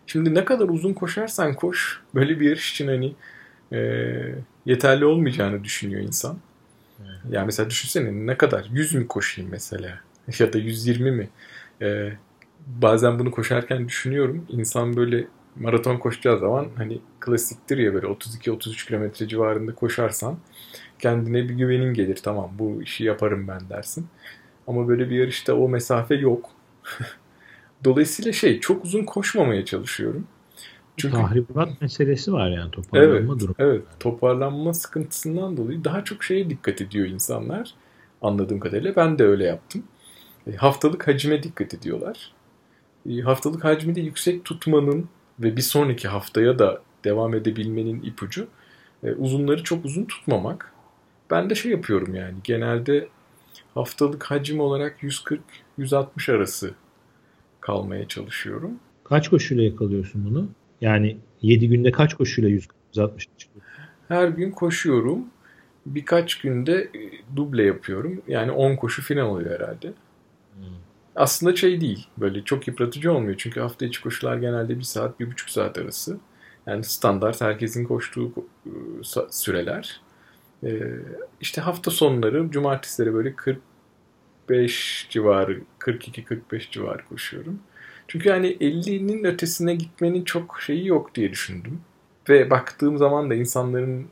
[0.07, 3.15] Şimdi ne kadar uzun koşarsan koş böyle bir yarış için hani
[3.71, 3.79] e,
[4.65, 6.37] yeterli olmayacağını düşünüyor insan.
[7.01, 7.19] Evet.
[7.31, 9.99] Yani mesela düşünsene ne kadar 100 mü koşayım mesela
[10.39, 11.29] ya da 120 mi?
[11.81, 12.13] E,
[12.67, 14.45] bazen bunu koşarken düşünüyorum.
[14.49, 20.37] İnsan böyle maraton koşacağı zaman hani klasiktir ya böyle 32-33 kilometre civarında koşarsan
[20.99, 22.19] kendine bir güvenin gelir.
[22.23, 24.07] Tamam bu işi yaparım ben dersin.
[24.67, 26.49] Ama böyle bir yarışta o mesafe yok.
[27.83, 30.27] Dolayısıyla şey çok uzun koşmamaya çalışıyorum.
[30.97, 33.55] Çünkü tahribat meselesi var yani toparlanma evet, durumu.
[33.59, 37.73] Evet, toparlanma sıkıntısından dolayı daha çok şeye dikkat ediyor insanlar.
[38.21, 39.83] Anladığım kadarıyla ben de öyle yaptım.
[40.47, 42.31] E, haftalık hacime dikkat ediyorlar.
[43.09, 48.47] E, haftalık hacmi de yüksek tutmanın ve bir sonraki haftaya da devam edebilmenin ipucu
[49.03, 50.73] e, uzunları çok uzun tutmamak.
[51.31, 53.07] Ben de şey yapıyorum yani genelde
[53.73, 55.03] haftalık hacim olarak
[55.79, 56.73] 140-160 arası
[57.63, 58.71] kalmaya çalışıyorum.
[59.03, 60.49] Kaç koşuyla yakalıyorsun bunu?
[60.81, 63.27] Yani 7 günde kaç koşuyla 160
[64.07, 65.25] Her gün koşuyorum.
[65.85, 66.99] Birkaç günde e,
[67.35, 68.21] duble yapıyorum.
[68.27, 69.87] Yani 10 koşu final oluyor herhalde.
[70.55, 70.63] Hmm.
[71.15, 72.07] Aslında şey değil.
[72.17, 73.35] Böyle çok yıpratıcı olmuyor.
[73.37, 76.17] Çünkü hafta içi koşular genelde 1 saat, 1,5 saat arası.
[76.67, 78.33] Yani standart herkesin koştuğu
[78.65, 78.71] e,
[79.29, 80.01] süreler.
[80.63, 80.81] E,
[81.41, 83.59] işte hafta sonları, cumartesileri böyle 40
[84.53, 87.59] 45 civarı, 42-45 civarı koşuyorum.
[88.07, 91.81] Çünkü yani 50'nin ötesine gitmenin çok şeyi yok diye düşündüm.
[92.29, 94.07] Ve baktığım zaman da insanların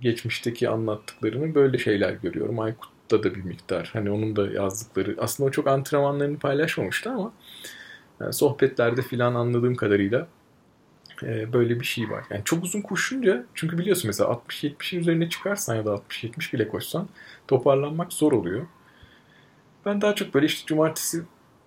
[0.00, 2.60] geçmişteki anlattıklarını böyle şeyler görüyorum.
[2.60, 3.90] Aykut'ta da bir miktar.
[3.92, 5.16] Hani onun da yazdıkları.
[5.18, 7.32] Aslında o çok antrenmanlarını paylaşmamıştı ama
[8.20, 10.28] yani sohbetlerde filan anladığım kadarıyla
[11.22, 12.24] e, böyle bir şey var.
[12.30, 17.08] Yani çok uzun koşunca çünkü biliyorsun mesela 60-70'in üzerine çıkarsan ya da 60-70 bile koşsan
[17.48, 18.66] toparlanmak zor oluyor.
[19.86, 21.22] Ben daha çok böyle işte cumartesi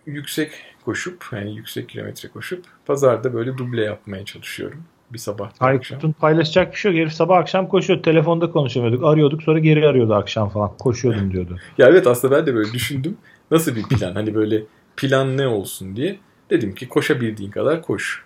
[0.05, 0.51] yüksek
[0.85, 4.83] koşup yani yüksek kilometre koşup pazarda böyle duble yapmaya çalışıyorum.
[5.13, 5.51] Bir sabah.
[5.59, 7.01] Aykut'un paylaşacak bir şey yok.
[7.01, 8.03] Herif sabah akşam koşuyor.
[8.03, 9.03] Telefonda konuşamıyorduk.
[9.03, 10.77] Arıyorduk sonra geri arıyordu akşam falan.
[10.79, 11.57] Koşuyordum diyordu.
[11.77, 13.17] ya evet aslında ben de böyle düşündüm.
[13.51, 14.13] Nasıl bir plan?
[14.13, 14.63] hani böyle
[14.97, 16.19] plan ne olsun diye.
[16.49, 18.25] Dedim ki koşabildiğin kadar koş.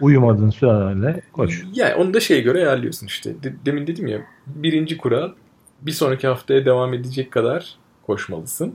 [0.00, 1.64] Uyumadığın sürelerle koş.
[1.72, 3.34] Yani onu da şeye göre ayarlıyorsun işte.
[3.66, 5.32] Demin dedim ya birinci kural
[5.82, 8.74] bir sonraki haftaya devam edecek kadar koşmalısın.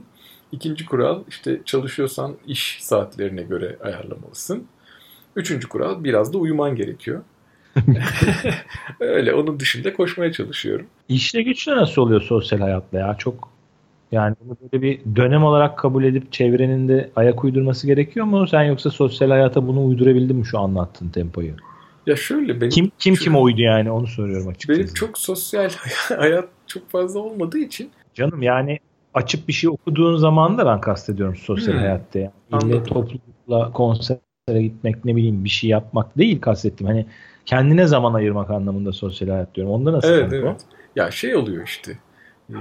[0.52, 4.66] İkinci kural işte çalışıyorsan iş saatlerine göre ayarlamalısın.
[5.36, 7.22] Üçüncü kural biraz da uyuman gerekiyor.
[9.00, 10.86] Öyle onun dışında koşmaya çalışıyorum.
[11.08, 13.16] İşle güçle nasıl oluyor sosyal hayatta ya?
[13.18, 13.48] Çok
[14.12, 18.48] yani bunu böyle bir dönem olarak kabul edip çevrenin de ayak uydurması gerekiyor mu?
[18.48, 21.52] Sen yoksa sosyal hayata bunu uydurabildin mi şu anlattığın tempoyu?
[22.06, 24.80] Ya şöyle benim kim kim şöyle, kime uydu yani onu soruyorum açıkçası.
[24.80, 25.70] Benim çok sosyal
[26.18, 27.90] hayat çok fazla olmadığı için.
[28.14, 28.78] Canım yani
[29.14, 31.80] açıp bir şey okuduğun zaman da ben kastediyorum sosyal hmm.
[31.80, 32.18] hayatta.
[32.18, 32.32] Yani.
[32.62, 36.86] İlle toplulukla konsere gitmek ne bileyim bir şey yapmak değil kastettim.
[36.86, 37.06] Hani
[37.46, 39.72] kendine zaman ayırmak anlamında sosyal hayat diyorum.
[39.72, 40.44] Onda nasıl evet, evet.
[40.44, 40.56] O?
[40.96, 41.98] Ya şey oluyor işte.
[42.50, 42.56] E,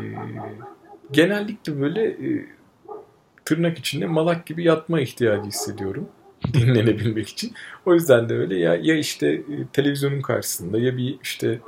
[1.11, 2.45] genellikle böyle e,
[3.45, 6.09] tırnak içinde malak gibi yatma ihtiyacı hissediyorum
[6.53, 7.53] dinlenebilmek için.
[7.85, 9.41] O yüzden de öyle ya ya işte
[9.73, 11.59] televizyonun karşısında ya bir işte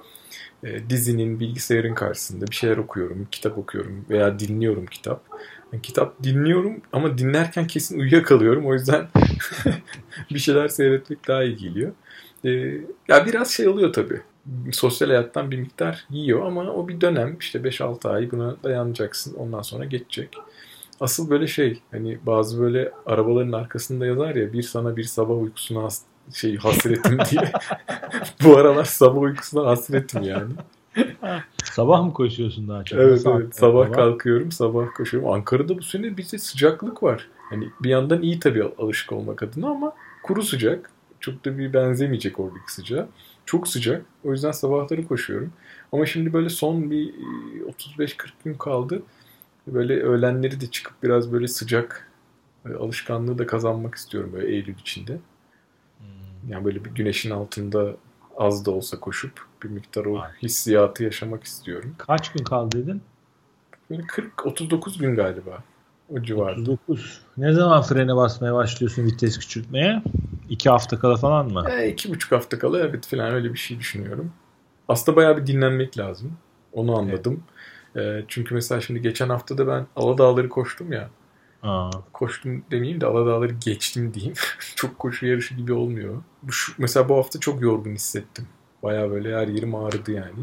[0.63, 5.23] e, dizinin, bilgisayarın karşısında bir şeyler okuyorum, kitap okuyorum veya dinliyorum kitap.
[5.73, 8.65] Yani kitap dinliyorum ama dinlerken kesin uyuyakalıyorum.
[8.65, 9.07] O yüzden
[10.31, 11.91] bir şeyler seyretmek daha iyi geliyor.
[12.45, 12.49] E,
[13.07, 14.21] ya biraz şey oluyor tabii.
[14.71, 19.33] Sosyal hayattan bir miktar yiyor ama o bir dönem işte 5-6 ay buna dayanacaksın.
[19.33, 20.37] Ondan sonra geçecek.
[20.99, 25.83] Asıl böyle şey hani bazı böyle arabaların arkasında yazar ya bir sana bir sabah uykusuna
[26.33, 27.51] şey hasretim diye.
[28.43, 30.53] Bu aralar sabah uykusuna hasretim yani.
[31.63, 32.99] sabah mı koşuyorsun daha çok?
[32.99, 35.29] Evet evet sabah, sabah kalkıyorum sabah koşuyorum.
[35.29, 37.27] Ankara'da bu sene bize sıcaklık var.
[37.49, 40.89] Hani bir yandan iyi tabii alışık olmak adına ama kuru sıcak.
[41.19, 43.07] Çok da bir benzemeyecek oradaki sıcağa.
[43.45, 44.05] Çok sıcak.
[44.23, 45.53] O yüzden sabahları koşuyorum.
[45.91, 47.13] Ama şimdi böyle son bir
[47.97, 48.13] 35-40 e,
[48.45, 49.03] gün kaldı.
[49.67, 52.11] Böyle öğlenleri de çıkıp biraz böyle sıcak
[52.69, 55.17] e, alışkanlığı da kazanmak istiyorum böyle Eylül içinde.
[56.47, 57.95] Yani böyle bir güneşin altında
[58.37, 61.95] az da olsa koşup bir miktar o hissiyatı yaşamak istiyorum.
[61.97, 63.01] Kaç gün kaldı dedin?
[63.89, 65.63] Böyle 40-39 gün galiba.
[66.09, 66.61] O civarda.
[66.61, 67.21] 39.
[67.37, 70.03] Ne zaman frene basmaya başlıyorsun vites küçültmeye?
[70.49, 71.65] İki hafta kala falan mı?
[71.69, 74.31] E, iki buçuk hafta kala evet falan öyle bir şey düşünüyorum.
[74.87, 76.37] Aslında bayağı bir dinlenmek lazım.
[76.73, 77.43] Onu anladım.
[77.95, 78.23] Evet.
[78.23, 81.09] E, çünkü mesela şimdi geçen hafta da ben Aladağları koştum ya.
[81.63, 81.89] Aa.
[82.13, 84.33] Koştum demeyeyim de Aladağları geçtim diyeyim.
[84.75, 86.23] çok koşu yarışı gibi olmuyor.
[86.43, 88.47] Bu, şu, mesela bu hafta çok yorgun hissettim.
[88.83, 90.39] Baya böyle her yerim ağrıdı yani.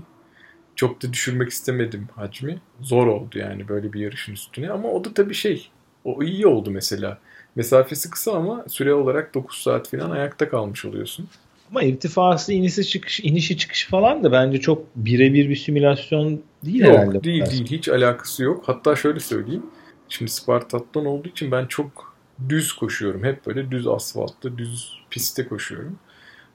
[0.76, 2.60] Çok da düşürmek istemedim hacmi.
[2.80, 4.70] Zor oldu yani böyle bir yarışın üstüne.
[4.70, 5.68] Ama o da tabii şey.
[6.04, 7.18] O iyi oldu mesela.
[7.56, 11.28] Mesafesi kısa ama süre olarak 9 saat falan ayakta kalmış oluyorsun.
[11.70, 16.98] Ama irtifası inişi çıkış, inişi çıkışı falan da bence çok birebir bir simülasyon değil yok,
[16.98, 17.24] herhalde.
[17.24, 18.62] Değil değil hiç alakası yok.
[18.66, 19.62] Hatta şöyle söyleyeyim.
[20.10, 22.16] Şimdi Spartat'tan olduğu için ben çok
[22.48, 23.24] düz koşuyorum.
[23.24, 25.98] Hep böyle düz asfaltta, düz pistte koşuyorum.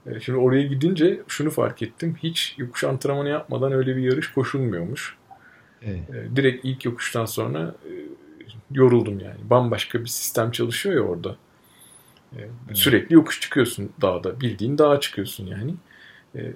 [0.05, 2.17] E, şimdi oraya gidince şunu fark ettim.
[2.23, 5.17] Hiç yokuş antrenmanı yapmadan öyle bir yarış koşulmuyormuş.
[5.81, 6.09] Evet.
[6.09, 7.91] E, direkt ilk yokuştan sonra e,
[8.71, 9.39] yoruldum yani.
[9.49, 11.35] Bambaşka bir sistem çalışıyor ya orada.
[12.73, 14.41] Sürekli yokuş çıkıyorsun dağda.
[14.41, 15.75] Bildiğin dağa çıkıyorsun yani.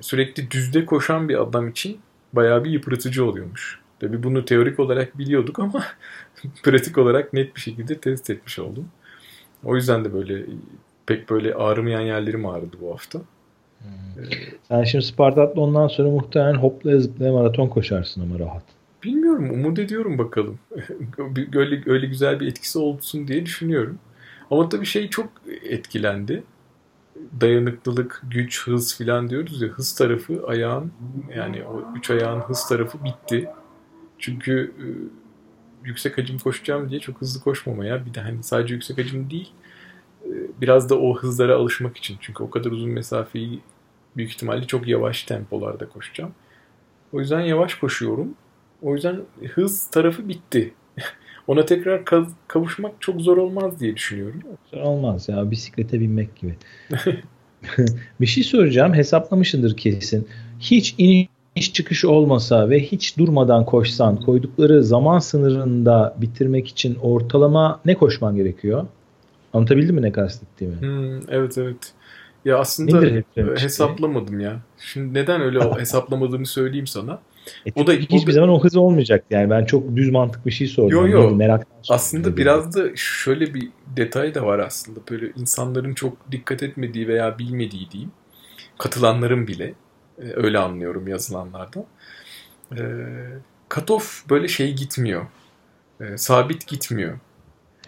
[0.02, 2.00] Sürekli düzde koşan bir adam için
[2.34, 3.79] bayağı bir yıpratıcı oluyormuş.
[4.00, 5.84] Tabi bunu teorik olarak biliyorduk ama
[6.64, 8.88] pratik olarak net bir şekilde test etmiş oldum.
[9.64, 10.46] O yüzden de böyle
[11.06, 13.20] pek böyle ağrımayan yerlerim ağrıdı bu hafta.
[13.80, 14.24] Hmm.
[14.24, 14.28] Ee,
[14.68, 18.64] Sen şimdi Spartat'la ondan sonra muhtemelen hoplaya zıplaya maraton koşarsın ama rahat.
[19.04, 20.60] Bilmiyorum umut ediyorum bakalım.
[21.54, 24.00] öyle, öyle güzel bir etkisi olsun diye düşünüyorum.
[24.52, 25.30] Ama tabii şey çok
[25.64, 26.44] etkilendi.
[27.42, 29.68] Dayanıklılık, güç, hız filan diyoruz ya.
[29.68, 30.92] Hız tarafı ayağın
[31.36, 33.50] yani o üç ayağın hız tarafı bitti.
[34.20, 34.86] Çünkü e,
[35.84, 39.52] yüksek hacim koşacağım diye çok hızlı koşmamaya bir de hani sadece yüksek hacim değil
[40.26, 42.18] e, biraz da o hızlara alışmak için.
[42.22, 43.60] Çünkü o kadar uzun mesafeyi
[44.18, 46.32] büyük ihtimalle çok yavaş tempolarda koşacağım.
[47.14, 48.34] O yüzden yavaş koşuyorum.
[48.82, 49.22] O yüzden
[49.54, 50.74] hız tarafı bitti.
[51.48, 52.02] Ona tekrar
[52.48, 54.42] kavuşmak çok zor olmaz diye düşünüyorum.
[54.72, 56.56] Zor olmaz ya bisiklete binmek gibi.
[58.22, 60.28] bir şey soracağım hesaplamışındır kesin.
[60.60, 67.80] Hiç iniş iniş çıkış olmasa ve hiç durmadan koşsan koydukları zaman sınırında bitirmek için ortalama
[67.86, 68.86] ne koşman gerekiyor?
[69.54, 70.82] Anlatabildim mi ne kastettiğimi?
[70.82, 71.94] Hmm, evet evet.
[72.46, 73.24] Ya aslında Nedir
[73.62, 74.60] hesaplamadım ya.
[74.78, 77.20] Şimdi neden öyle hesaplamadığımı söyleyeyim sana.
[77.66, 78.32] E, o da hiçbir o da...
[78.32, 79.26] zaman o hız olmayacak.
[79.30, 80.92] Yani ben çok düz mantık bir şey sordum.
[80.92, 81.38] Yok yok.
[81.38, 85.00] Merak aslında biraz da şöyle bir detay da var aslında.
[85.12, 88.12] Böyle insanların çok dikkat etmediği veya bilmediği diyeyim.
[88.78, 89.74] Katılanların bile e,
[90.20, 91.86] öyle anlıyorum yazılanlardan.
[92.78, 92.82] E,
[93.70, 95.26] cutoff böyle şey gitmiyor.
[96.02, 97.20] E, sabit gitmiyor.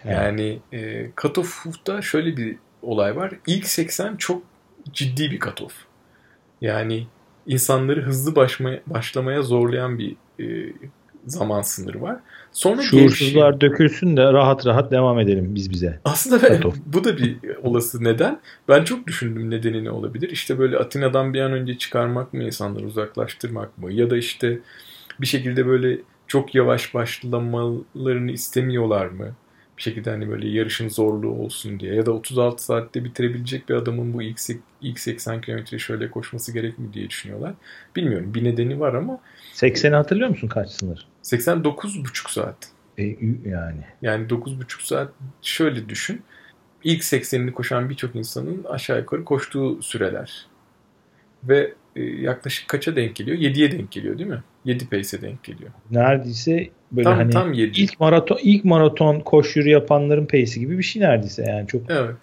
[0.04, 3.32] Yani e, cutoff'ta şöyle bir olay var.
[3.46, 4.42] İlk 80 çok
[4.92, 5.74] ciddi bir cutoff.
[6.60, 7.06] Yani
[7.46, 10.72] insanları hızlı başmaya, başlamaya zorlayan bir e,
[11.26, 12.16] zaman sınırı var.
[12.52, 13.60] Sonra Şuursuzlar gevşiyor.
[13.60, 16.00] dökülsün de rahat rahat devam edelim biz bize.
[16.04, 18.40] Aslında ben, bu da bir olası neden.
[18.68, 20.30] Ben çok düşündüm nedeni ne olabilir.
[20.30, 23.92] İşte böyle Atina'dan bir an önce çıkarmak mı insanları uzaklaştırmak mı?
[23.92, 24.58] Ya da işte
[25.20, 29.34] bir şekilde böyle çok yavaş başlamalarını istemiyorlar mı?
[29.82, 34.14] bir şekilde hani böyle yarışın zorluğu olsun diye ya da 36 saatte bitirebilecek bir adamın
[34.14, 34.38] bu ilk,
[34.82, 37.54] ilk 80 kilometre şöyle koşması gerek mi diye düşünüyorlar.
[37.96, 39.18] Bilmiyorum bir nedeni var ama
[39.54, 41.06] 80'i hatırlıyor musun kaç sınır?
[41.22, 42.56] 89,5 saat.
[42.98, 43.02] E,
[43.44, 43.84] yani.
[44.02, 46.22] Yani 9,5 saat şöyle düşün.
[46.84, 50.46] İlk 80'ini koşan birçok insanın aşağı yukarı koştuğu süreler.
[51.44, 53.36] Ve e, yaklaşık kaça denk geliyor?
[53.38, 54.42] 7'ye denk geliyor değil mi?
[54.64, 55.70] 7 pace'e denk geliyor.
[55.90, 57.80] Neredeyse böyle tam, hani tam 7.
[57.80, 61.90] ilk maraton ilk maraton koşu yapanların pace'i gibi bir şey neredeyse yani çok.
[61.90, 62.16] Evet.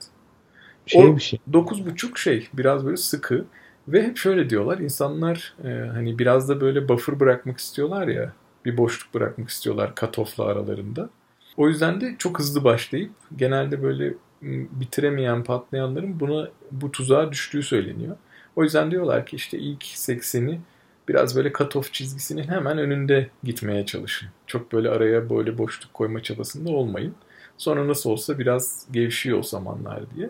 [0.85, 1.39] Şey o bir şey.
[1.51, 3.45] 9.5 şey biraz böyle sıkı
[3.87, 8.33] ve hep şöyle diyorlar insanlar e, hani biraz da böyle buffer bırakmak istiyorlar ya
[8.65, 11.09] bir boşluk bırakmak istiyorlar cutoff'la aralarında.
[11.57, 18.17] O yüzden de çok hızlı başlayıp genelde böyle bitiremeyen patlayanların buna bu tuzağa düştüğü söyleniyor.
[18.55, 20.59] O yüzden diyorlar ki işte ilk 80'i
[21.07, 24.29] biraz böyle cut-off çizgisinin hemen önünde gitmeye çalışın.
[24.47, 27.15] Çok böyle araya böyle boşluk koyma çabasında olmayın.
[27.57, 30.29] Sonra nasıl olsa biraz gevşiyor o zamanlar diye.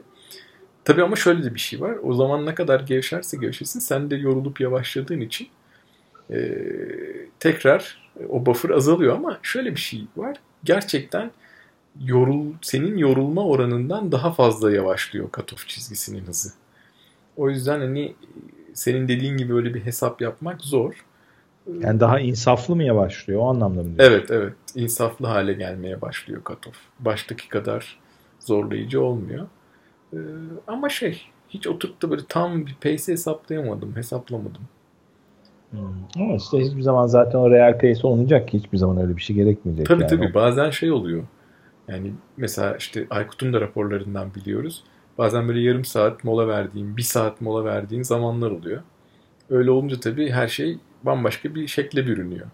[0.85, 1.97] Tabii ama şöyle de bir şey var.
[2.03, 5.47] O zaman ne kadar gevşerse gevşesin sen de yorulup yavaşladığın için
[6.31, 6.39] e,
[7.39, 10.37] tekrar o buffer azalıyor ama şöyle bir şey var.
[10.63, 11.31] Gerçekten
[12.01, 16.49] yorul senin yorulma oranından daha fazla yavaşlıyor katof çizgisinin hızı.
[17.37, 18.15] O yüzden hani
[18.73, 21.05] senin dediğin gibi öyle bir hesap yapmak zor.
[21.79, 24.13] Yani daha insaflı mı başlıyor o anlamda mı diyorsun?
[24.13, 26.75] Evet evet insaflı hale gelmeye başlıyor katof.
[26.99, 27.99] Baştaki kadar
[28.39, 29.47] zorlayıcı olmuyor.
[30.13, 30.17] Ee,
[30.67, 34.61] ama şey hiç oturup da böyle tam bir pace hesaplayamadım, hesaplamadım.
[35.71, 35.79] Hmm.
[36.15, 39.35] Ama işte hiçbir zaman zaten o real pace olmayacak ki hiçbir zaman öyle bir şey
[39.35, 39.87] gerekmeyecek.
[39.87, 40.09] Tabii yani.
[40.09, 41.23] tabii bazen şey oluyor.
[41.87, 44.83] Yani mesela işte Aykut'un da raporlarından biliyoruz.
[45.17, 48.81] Bazen böyle yarım saat mola verdiğin, bir saat mola verdiğin zamanlar oluyor.
[49.49, 52.47] Öyle olunca tabii her şey bambaşka bir şekle bürünüyor.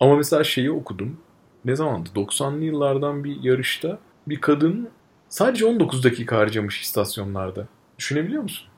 [0.00, 1.16] Ama mesela şeyi okudum.
[1.64, 2.08] Ne zamandı?
[2.14, 4.88] 90'lı yıllardan bir yarışta bir kadın
[5.28, 7.66] sadece 19 dakika harcamış istasyonlarda.
[7.98, 8.68] Düşünebiliyor musun?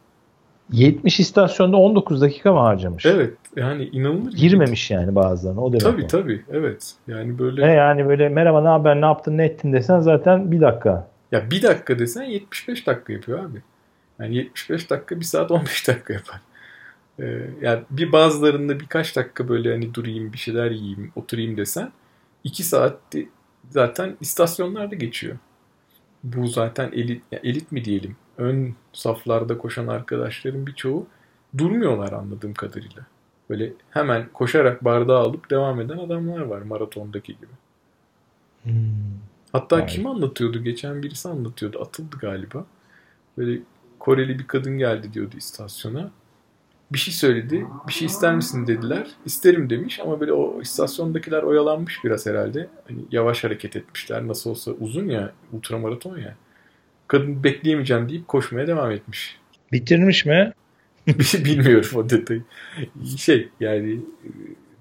[0.73, 3.07] 70 istasyonda 19 dakika mı harcamış?
[3.07, 3.35] Evet.
[3.57, 4.99] Yani inanılır Girmemiş gibi.
[4.99, 5.61] yani bazılarına.
[5.61, 6.07] O demek tabii o.
[6.07, 6.45] tabii.
[6.53, 6.95] Evet.
[7.09, 7.67] Yani böyle.
[7.69, 11.09] Ne yani böyle merhaba ne haber ne yaptın ne ettin desen zaten bir dakika.
[11.33, 13.63] Ya bir dakika desen 75 dakika yapıyor abi.
[14.21, 16.41] Yani 75 dakika bir saat 15 dakika yapar.
[17.21, 21.93] Ee, yani bir bazılarında birkaç dakika böyle hani durayım bir şeyler yiyeyim oturayım desen
[22.45, 22.99] 2 saat
[23.71, 25.37] zaten istasyonlarda geçiyor.
[26.25, 31.07] Bu zaten elit, elit mi diyelim ön saflarda koşan arkadaşların birçoğu
[31.59, 33.03] durmuyorlar anladığım kadarıyla.
[33.53, 37.53] Böyle hemen koşarak bardağı alıp devam eden adamlar var maratondaki gibi.
[38.63, 38.73] Hmm.
[39.53, 39.91] Hatta yani.
[39.91, 40.65] kim anlatıyordu?
[40.65, 41.83] Geçen birisi anlatıyordu.
[41.83, 42.65] Atıldı galiba.
[43.39, 43.61] Böyle
[43.99, 46.11] Koreli bir kadın geldi diyordu istasyona.
[46.93, 47.67] Bir şey söyledi.
[47.89, 49.07] Bir şey ister misin dediler.
[49.27, 52.69] İsterim demiş ama böyle o istasyondakiler oyalanmış biraz herhalde.
[52.89, 54.27] Hani yavaş hareket etmişler.
[54.29, 56.37] Nasıl olsa uzun ya ultramaraton ya.
[57.09, 59.39] Kadın bekleyemeyeceğim deyip koşmaya devam etmiş.
[59.73, 60.53] Bitirmiş mi?
[61.45, 62.43] Bilmiyorum o detayı.
[63.17, 64.01] Şey yani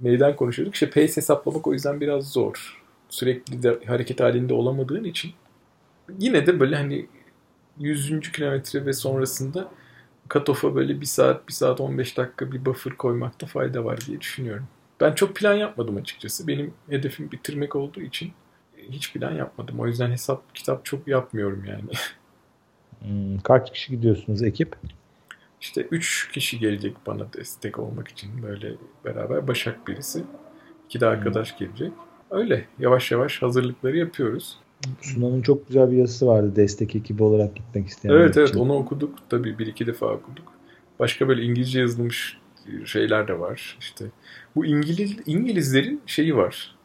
[0.01, 0.73] neyden konuşuyorduk?
[0.73, 5.31] İşte pace hesaplamak o yüzden biraz zor sürekli de hareket halinde olamadığın için
[6.19, 7.07] yine de böyle hani
[7.79, 8.31] 100.
[8.31, 9.71] kilometre ve sonrasında
[10.27, 14.67] katofa böyle bir saat, bir saat 15 dakika bir buffer koymakta fayda var diye düşünüyorum.
[15.01, 16.47] Ben çok plan yapmadım açıkçası.
[16.47, 18.33] Benim hedefim bitirmek olduğu için
[18.77, 19.79] hiç plan yapmadım.
[19.79, 21.89] O yüzden hesap kitap çok yapmıyorum yani.
[23.01, 24.75] Hmm, kaç kişi gidiyorsunuz ekip?
[25.61, 29.47] İşte 3 kişi gelecek bana destek olmak için böyle beraber.
[29.47, 30.23] Başak birisi.
[30.85, 31.67] İki de arkadaş hmm.
[31.67, 31.91] gelecek.
[32.31, 34.57] Öyle yavaş yavaş hazırlıkları yapıyoruz.
[35.01, 38.13] Sunan'ın çok güzel bir yazısı vardı destek ekibi olarak gitmek isteyen.
[38.13, 38.59] Evet evet için.
[38.59, 40.53] onu okuduk tabii bir iki defa okuduk.
[40.99, 42.37] Başka böyle İngilizce yazılmış
[42.85, 43.77] şeyler de var.
[43.79, 44.05] İşte
[44.55, 46.75] bu İngiliz İngilizlerin şeyi var.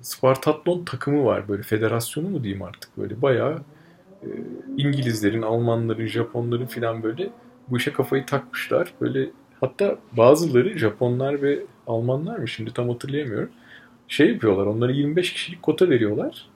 [0.00, 3.62] Spartatlon takımı var böyle federasyonu mu diyeyim artık böyle bayağı
[4.22, 4.28] e,
[4.76, 7.30] İngilizlerin, Almanların, Japonların filan böyle
[7.70, 8.94] bu işe kafayı takmışlar.
[9.00, 13.50] Böyle hatta bazıları Japonlar ve Almanlar mı şimdi tam hatırlayamıyorum.
[14.08, 16.48] Şey yapıyorlar onlara 25 kişilik kota veriyorlar.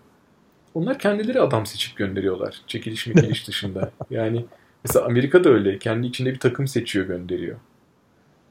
[0.74, 2.60] Onlar kendileri adam seçip gönderiyorlar.
[2.66, 3.92] Çekiliş mekiliş dışında.
[4.10, 4.44] Yani
[4.84, 5.78] mesela Amerika da öyle.
[5.78, 7.56] Kendi içinde bir takım seçiyor gönderiyor.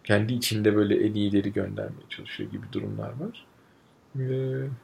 [0.04, 3.46] Kendi içinde böyle en iyileri göndermeye çalışıyor gibi durumlar var.
[4.20, 4.22] Ee,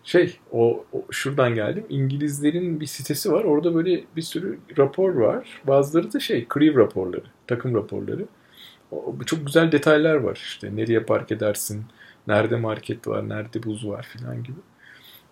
[0.04, 1.86] şey o, o şuradan geldim.
[1.90, 3.44] İngilizlerin bir sitesi var.
[3.44, 5.62] Orada böyle bir sürü rapor var.
[5.68, 8.26] Bazıları da şey crew raporları, takım raporları.
[8.92, 10.76] O, çok güzel detaylar var işte.
[10.76, 11.84] Nereye park edersin,
[12.28, 14.58] nerede market var, nerede buz var filan gibi.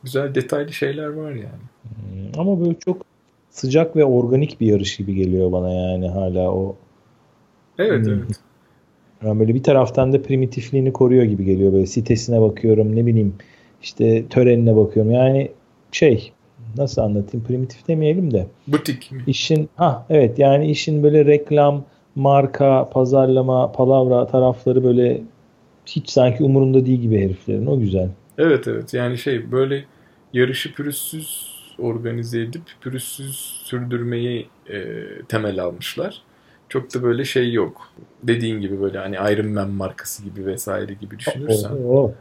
[0.04, 1.64] Güzel detaylı şeyler var yani.
[1.82, 3.06] Hmm, ama böyle çok
[3.50, 6.76] sıcak ve organik bir yarış gibi geliyor bana yani hala o.
[7.78, 8.14] Evet hmm.
[8.14, 8.40] evet.
[9.24, 11.74] Yani böyle bir taraftan da primitifliğini koruyor gibi geliyor.
[11.74, 13.36] Böyle sitesine bakıyorum ne bileyim
[13.86, 15.12] işte törenine bakıyorum.
[15.12, 15.52] Yani
[15.92, 16.32] şey
[16.78, 18.48] nasıl anlatayım primitif demeyelim de.
[18.68, 19.24] Butik mi?
[19.28, 25.22] İşin ha evet yani işin böyle reklam, marka, pazarlama, palavra tarafları böyle
[25.86, 27.66] hiç sanki umurunda değil gibi heriflerin.
[27.66, 28.10] O güzel.
[28.38, 29.86] Evet evet yani şey böyle
[30.34, 34.94] yarışı pürüzsüz organize edip pürüzsüz sürdürmeyi e,
[35.28, 36.22] temel almışlar.
[36.70, 37.90] Çok da böyle şey yok.
[38.24, 41.72] Dediğin gibi böyle hani Iron Man markası gibi vesaire gibi düşünürsen.
[41.72, 42.12] Oh, oh.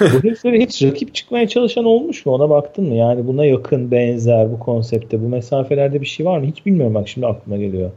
[0.00, 2.32] Bu heriflere hiç rakip çıkmaya çalışan olmuş mu?
[2.32, 2.94] Ona baktın mı?
[2.94, 6.46] Yani buna yakın, benzer bu konsepte, bu mesafelerde bir şey var mı?
[6.46, 7.90] Hiç bilmiyorum bak şimdi aklıma geliyor.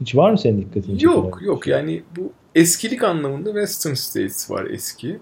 [0.00, 0.98] Hiç var mı senin dikkatin?
[0.98, 5.18] Yok yok yani bu eskilik anlamında Western States var eski.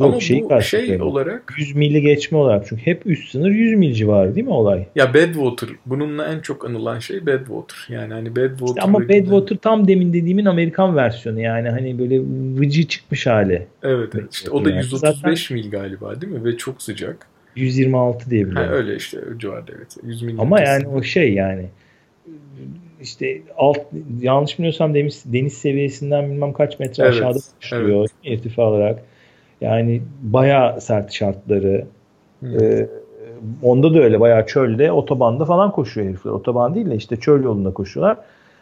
[0.00, 3.78] Yok, Ama şey bu şey olarak 100 mili geçme olarak çünkü hep üst sınır 100
[3.78, 4.86] mil civarı değil mi olay?
[4.94, 7.86] Ya Badwater bununla en çok anılan şey Badwater.
[7.88, 12.20] Yani hani Badwater işte ama Badwater tam demin dediğimin Amerikan versiyonu yani hani böyle
[12.60, 13.66] vıcı çıkmış hali.
[13.82, 14.32] Evet, evet.
[14.32, 15.56] işte o da 135 Zaten...
[15.56, 17.26] mil galiba değil mi ve çok sıcak.
[17.56, 18.70] 126 diye biliyorum.
[18.70, 19.96] Ha, öyle işte civarda evet.
[20.02, 21.66] 100 mil ama yani o şey yani
[23.02, 23.78] işte alt
[24.20, 28.38] yanlış bilmiyorsam deniz, deniz seviyesinden bilmem kaç metre evet, aşağıda başlıyor evet.
[28.38, 29.02] irtifa olarak
[29.60, 31.86] yani baya sert şartları.
[32.40, 32.62] Hmm.
[32.62, 32.88] Ee,
[33.62, 36.30] onda da öyle baya çölde otobanda falan koşuyor herifler.
[36.30, 38.16] Otoban değil de işte çöl yolunda koşuyorlar.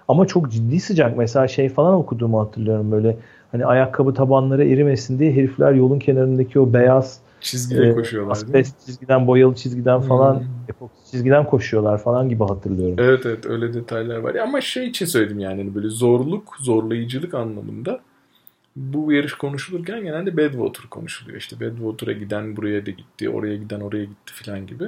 [0.08, 1.16] Ama çok ciddi sıcak.
[1.16, 3.16] Mesela şey falan okuduğumu hatırlıyorum böyle.
[3.52, 8.32] Hani ayakkabı tabanları erimesin diye herifler yolun kenarındaki o beyaz çizgide e, koşuyorlar.
[8.32, 10.46] Asbest çizgiden, boyalı çizgiden falan, hmm.
[10.68, 12.96] epoksi çizgiden koşuyorlar falan gibi hatırlıyorum.
[12.98, 14.34] Evet evet öyle detaylar var.
[14.34, 18.00] Ama şey için söyledim yani hani böyle zorluk, zorlayıcılık anlamında
[18.76, 21.38] bu yarış konuşulurken genelde Badwater konuşuluyor.
[21.38, 24.84] İşte Badwater'a giden buraya da gitti, oraya giden oraya gitti falan gibi.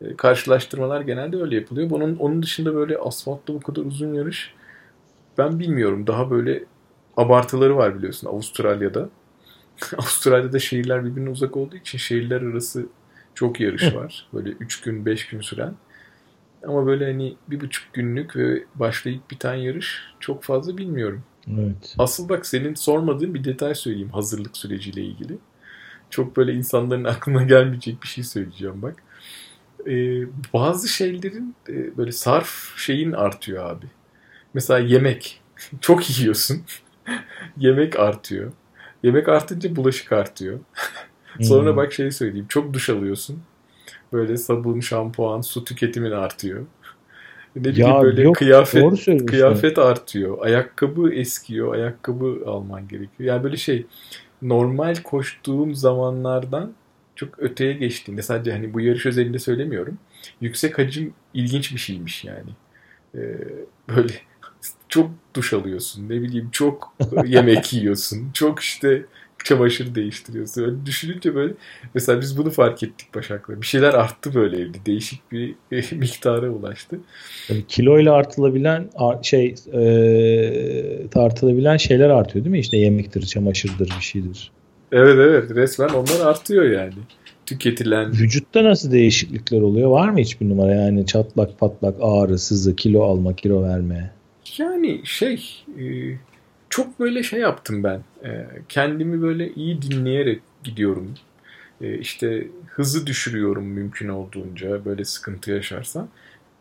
[0.00, 1.90] E, karşılaştırmalar genelde öyle yapılıyor.
[1.90, 4.54] Bunun onun dışında böyle asfaltta bu kadar uzun yarış
[5.38, 6.06] ben bilmiyorum.
[6.06, 6.64] Daha böyle
[7.16, 9.08] abartıları var biliyorsun Avustralya'da.
[9.98, 12.86] Avustralya'da şehirler birbirine uzak olduğu için şehirler arası
[13.34, 14.28] çok yarış var.
[14.34, 15.74] Böyle 3 gün 5 gün süren.
[16.66, 21.22] Ama böyle hani bir buçuk günlük ve başlayıp biten yarış çok fazla bilmiyorum.
[21.58, 21.94] Evet.
[21.98, 25.38] Asıl bak senin sormadığın bir detay söyleyeyim hazırlık süreciyle ilgili.
[26.10, 29.02] Çok böyle insanların aklına gelmeyecek bir şey söyleyeceğim bak.
[29.86, 30.22] Ee,
[30.54, 33.86] bazı şeylerin e, böyle sarf şeyin artıyor abi.
[34.54, 35.40] Mesela yemek.
[35.80, 36.62] Çok yiyorsun.
[37.56, 38.52] yemek artıyor.
[39.02, 40.58] Yemek artınca bulaşık artıyor.
[41.40, 41.76] Sonra hmm.
[41.76, 42.46] bak şey söyleyeyim.
[42.48, 43.42] Çok duş alıyorsun.
[44.12, 46.66] Böyle sabun, şampuan, su tüketimin artıyor.
[47.56, 50.38] Ne bileyim ya böyle yok, kıyafet kıyafet artıyor.
[50.40, 51.74] Ayakkabı eskiyor.
[51.74, 53.28] Ayakkabı alman gerekiyor.
[53.28, 53.86] Yani böyle şey
[54.42, 56.72] normal koştuğum zamanlardan
[57.16, 59.98] çok öteye geçtiğinde sadece hani bu yarış özelinde söylemiyorum.
[60.40, 62.50] Yüksek hacim ilginç bir şeymiş yani.
[63.14, 63.18] Ee,
[63.88, 64.12] böyle
[64.88, 66.04] çok duş alıyorsun.
[66.04, 66.94] Ne bileyim çok
[67.26, 68.30] yemek yiyorsun.
[68.34, 69.04] Çok işte
[69.44, 70.62] çamaşır değiştiriyorsun.
[70.62, 71.54] Öyle düşününce böyle
[71.94, 73.60] mesela biz bunu fark ettik Başak'la.
[73.60, 74.78] Bir şeyler arttı böyle evde.
[74.86, 75.54] Değişik bir
[75.92, 77.00] miktara ulaştı.
[77.48, 78.90] Yani kiloyla artılabilen
[79.22, 82.60] şey e, tartılabilen şeyler artıyor değil mi?
[82.60, 84.50] İşte yemektir, çamaşırdır, bir şeydir.
[84.92, 86.92] Evet evet resmen onlar artıyor yani.
[87.46, 88.12] Tüketilen.
[88.12, 89.90] Vücutta nasıl değişiklikler oluyor?
[89.90, 94.10] Var mı hiçbir numara yani çatlak patlak ağrı, sızı, kilo alma, kilo verme?
[94.58, 95.84] Yani şey e,
[96.80, 98.02] çok böyle şey yaptım ben.
[98.24, 101.14] E, kendimi böyle iyi dinleyerek gidiyorum.
[101.80, 106.08] E, işte hızı düşürüyorum mümkün olduğunca böyle sıkıntı yaşarsam.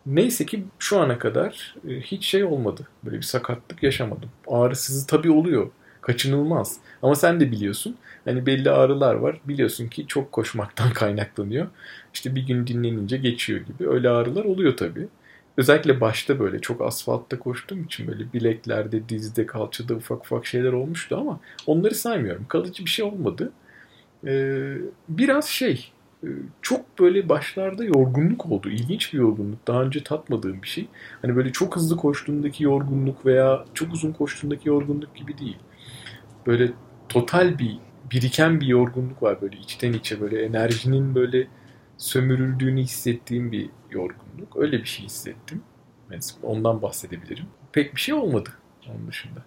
[0.06, 2.88] Neyse ki şu ana kadar e, hiç şey olmadı.
[3.06, 4.30] Böyle bir sakatlık yaşamadım.
[4.48, 5.70] Ağrısızı tabii oluyor.
[6.02, 6.78] Kaçınılmaz.
[7.02, 7.96] Ama sen de biliyorsun.
[8.26, 9.40] Hani belli ağrılar var.
[9.46, 11.68] Biliyorsun ki çok koşmaktan kaynaklanıyor.
[12.14, 13.90] İşte bir gün dinlenince geçiyor gibi.
[13.90, 15.08] Öyle ağrılar oluyor tabii.
[15.60, 21.18] Özellikle başta böyle çok asfaltta koştuğum için böyle bileklerde, dizde, kalçada ufak ufak şeyler olmuştu
[21.18, 22.46] ama onları saymıyorum.
[22.48, 23.52] Kalıcı bir şey olmadı.
[24.28, 24.76] Ee,
[25.10, 25.92] biraz şey
[26.24, 26.28] e,
[26.62, 28.70] çok böyle başlarda yorgunluk oldu.
[28.70, 29.68] İlginç bir yorgunluk.
[29.68, 30.88] Daha önce tatmadığım bir şey.
[31.22, 35.58] Hani böyle çok hızlı koştuğundaki yorgunluk veya çok uzun koştuğundaki yorgunluk gibi değil.
[36.48, 36.72] Böyle
[37.10, 37.78] total bir
[38.12, 41.48] biriken bir yorgunluk var böyle içten içe böyle enerjinin böyle
[42.00, 44.56] sömürüldüğünü hissettiğim bir yorgunluk.
[44.58, 45.62] Öyle bir şey hissettim.
[46.10, 47.46] Mesela ondan bahsedebilirim.
[47.72, 48.50] Pek bir şey olmadı
[48.90, 49.46] onun dışında.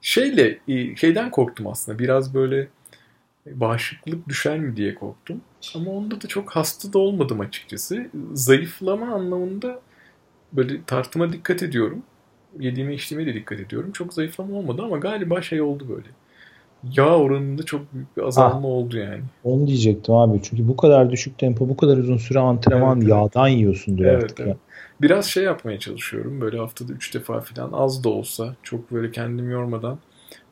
[0.00, 1.98] Şeyle e, şeyden korktum aslında.
[1.98, 2.68] Biraz böyle
[3.46, 5.40] bağışıklık düşer mi diye korktum.
[5.74, 8.10] Ama onda da çok hasta da olmadım açıkçası.
[8.34, 9.80] Zayıflama anlamında
[10.52, 12.02] böyle tartıma dikkat ediyorum.
[12.60, 13.92] Yediğime içtiğime de dikkat ediyorum.
[13.92, 16.08] Çok zayıflama olmadı ama galiba şey oldu böyle.
[16.96, 19.22] Yağ oranında çok büyük bir azalma ah, oldu yani.
[19.44, 20.40] Onu diyecektim abi.
[20.42, 23.58] Çünkü bu kadar düşük tempo, bu kadar uzun süre antrenman evet, yağdan evet.
[23.58, 24.40] yiyorsundur evet, artık.
[24.40, 24.56] Evet.
[25.00, 26.40] Biraz şey yapmaya çalışıyorum.
[26.40, 29.98] Böyle haftada 3 defa falan az da olsa çok böyle kendim yormadan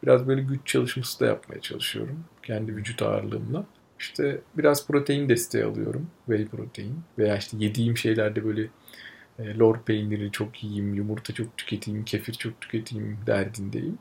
[0.03, 2.25] biraz böyle güç çalışması da yapmaya çalışıyorum.
[2.43, 3.65] Kendi vücut ağırlığımla.
[4.01, 6.07] İşte biraz protein desteği alıyorum.
[6.27, 6.95] Whey protein.
[7.19, 8.69] Veya işte yediğim şeylerde böyle
[9.39, 13.99] e, lor peyniri çok yiyeyim, yumurta çok tüketeyim, kefir çok tüketeyim derdindeyim.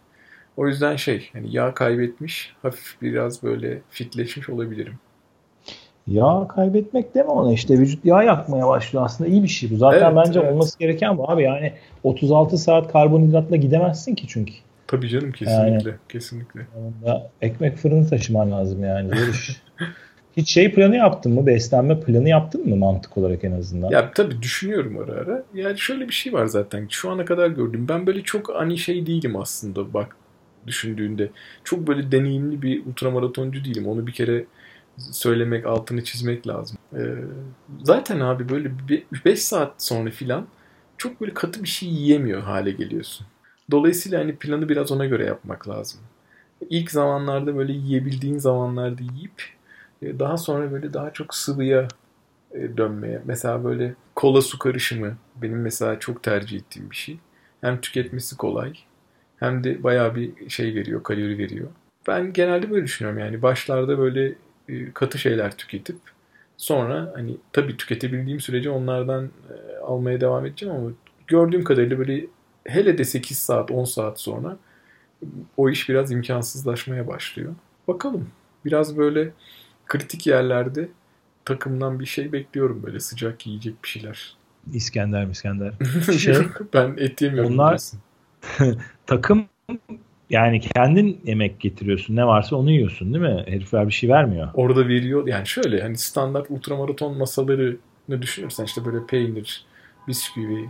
[0.58, 4.94] O yüzden şey hani yağ kaybetmiş, hafif biraz böyle fitleşmiş olabilirim.
[6.08, 9.78] Yağ kaybetmek deme ona işte vücut yağ yakmaya başlıyor aslında iyi bir şey bu.
[9.78, 10.52] Zaten evet, bence evet.
[10.52, 14.54] olması gereken bu abi yani 36 saat karbonhidratla gidemezsin ki çünkü.
[14.88, 16.62] Tabii canım kesinlikle yani, kesinlikle.
[16.78, 19.12] Onda ekmek fırını taşıman lazım yani.
[20.38, 21.46] Hiç şey planı yaptın mı?
[21.46, 23.90] Beslenme planı yaptın mı mantık olarak en azından?
[23.90, 25.44] Ya tabii düşünüyorum ara ara.
[25.54, 26.88] Yani şöyle bir şey var zaten.
[26.90, 27.86] Şu ana kadar gördüm.
[27.90, 29.94] Ben böyle çok ani şey değilim aslında.
[29.94, 30.16] Bak
[30.68, 31.32] düşündüğünde.
[31.64, 33.88] Çok böyle deneyimli bir ultramaratoncu değilim.
[33.88, 34.46] Onu bir kere
[34.98, 36.78] söylemek, altını çizmek lazım.
[36.94, 37.16] Ee,
[37.84, 38.72] zaten abi böyle
[39.26, 40.48] 5 saat sonra filan
[40.98, 43.28] çok böyle katı bir şey yiyemiyor hale geliyorsun.
[43.72, 46.00] Dolayısıyla hani planı biraz ona göre yapmak lazım.
[46.70, 49.44] İlk zamanlarda böyle yiyebildiğin zamanlarda yiyip
[50.02, 51.88] e, daha sonra böyle daha çok sıvıya
[52.52, 53.22] e, dönmeye.
[53.26, 57.20] Mesela böyle kola su karışımı benim mesela çok tercih ettiğim bir şey.
[57.62, 58.74] Hem tüketmesi kolay
[59.40, 61.68] hem de bayağı bir şey veriyor, kalori veriyor.
[62.08, 64.34] Ben genelde böyle düşünüyorum yani başlarda böyle
[64.70, 65.98] e, katı şeyler tüketip
[66.58, 70.90] sonra hani tabii tüketebildiğim sürece onlardan e, almaya devam edeceğim ama
[71.28, 72.26] gördüğüm kadarıyla böyle
[72.66, 74.58] hele de 8 saat 10 saat sonra
[75.58, 77.56] o iş biraz imkansızlaşmaya başlıyor.
[77.88, 78.30] Bakalım
[78.66, 79.32] biraz böyle
[79.86, 80.90] kritik yerlerde
[81.46, 84.38] takımdan bir şey bekliyorum böyle sıcak yiyecek bir şeyler.
[84.74, 85.74] İskender İskender.
[86.20, 86.36] Şey,
[86.74, 87.54] ben et yemiyorum.
[87.54, 87.80] Onlar
[89.06, 89.46] takım
[90.30, 92.16] yani kendin yemek getiriyorsun.
[92.16, 93.44] Ne varsa onu yiyorsun değil mi?
[93.48, 94.50] Herifler bir şey vermiyor.
[94.54, 95.28] Orada veriyor.
[95.28, 99.66] Yani şöyle hani standart ultramaraton masalarını düşünürsen işte böyle peynir,
[100.08, 100.70] bisküvi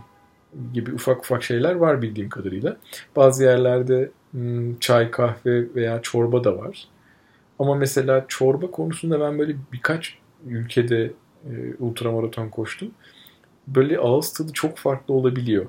[0.74, 2.76] gibi ufak ufak şeyler var bildiğim kadarıyla.
[3.16, 6.88] Bazı yerlerde hmm, çay, kahve veya çorba da var.
[7.58, 11.12] Ama mesela çorba konusunda ben böyle birkaç ülkede
[11.50, 12.90] e, ultramaraton koştum.
[13.66, 15.66] Böyle ağız tadı çok farklı olabiliyor.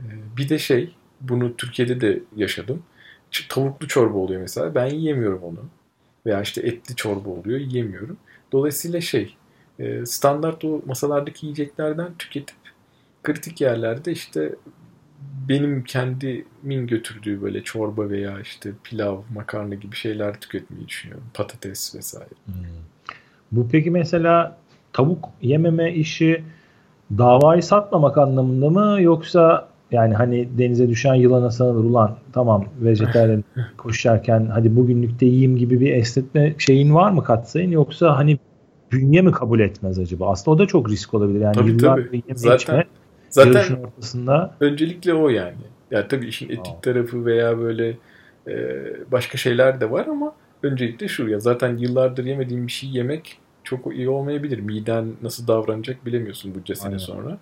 [0.00, 0.04] E,
[0.36, 2.82] bir de şey bunu Türkiye'de de yaşadım.
[3.48, 4.74] Tavuklu çorba oluyor mesela.
[4.74, 5.64] Ben yiyemiyorum onu.
[6.26, 7.60] Veya işte etli çorba oluyor.
[7.60, 8.16] Yiyemiyorum.
[8.52, 9.36] Dolayısıyla şey
[9.78, 12.56] e, standart o masalardaki yiyeceklerden tüketip
[13.22, 14.54] kritik yerlerde işte
[15.48, 21.26] benim kendimin götürdüğü böyle çorba veya işte pilav, makarna gibi şeyler tüketmeyi düşünüyorum.
[21.34, 22.28] Patates vesaire.
[22.44, 22.54] Hmm.
[23.52, 24.58] Bu peki mesela
[24.92, 26.44] tavuk yememe işi
[27.18, 33.44] davayı satmamak anlamında mı yoksa yani hani denize düşen yılana sanılır ulan tamam vejetaryen
[33.76, 38.38] koşarken hadi bugünlük de yiyeyim gibi bir esnetme şeyin var mı katsayın yoksa hani
[38.92, 40.30] bünye mi kabul etmez acaba?
[40.30, 41.40] Aslında o da çok risk olabilir.
[41.40, 42.22] Yani tabii, yıllar tabii.
[42.34, 42.84] zaten, içme,
[43.28, 44.54] zaten ortasında.
[44.60, 45.56] öncelikle o yani.
[45.90, 46.80] Yani tabii işin etik Aa.
[46.80, 47.96] tarafı veya böyle
[48.48, 48.54] e,
[49.12, 50.32] başka şeyler de var ama
[50.62, 54.58] öncelikle şu ya zaten yıllardır yemediğim bir şey yemek çok iyi olmayabilir.
[54.58, 57.38] Miden nasıl davranacak bilemiyorsun bunca sene sonra.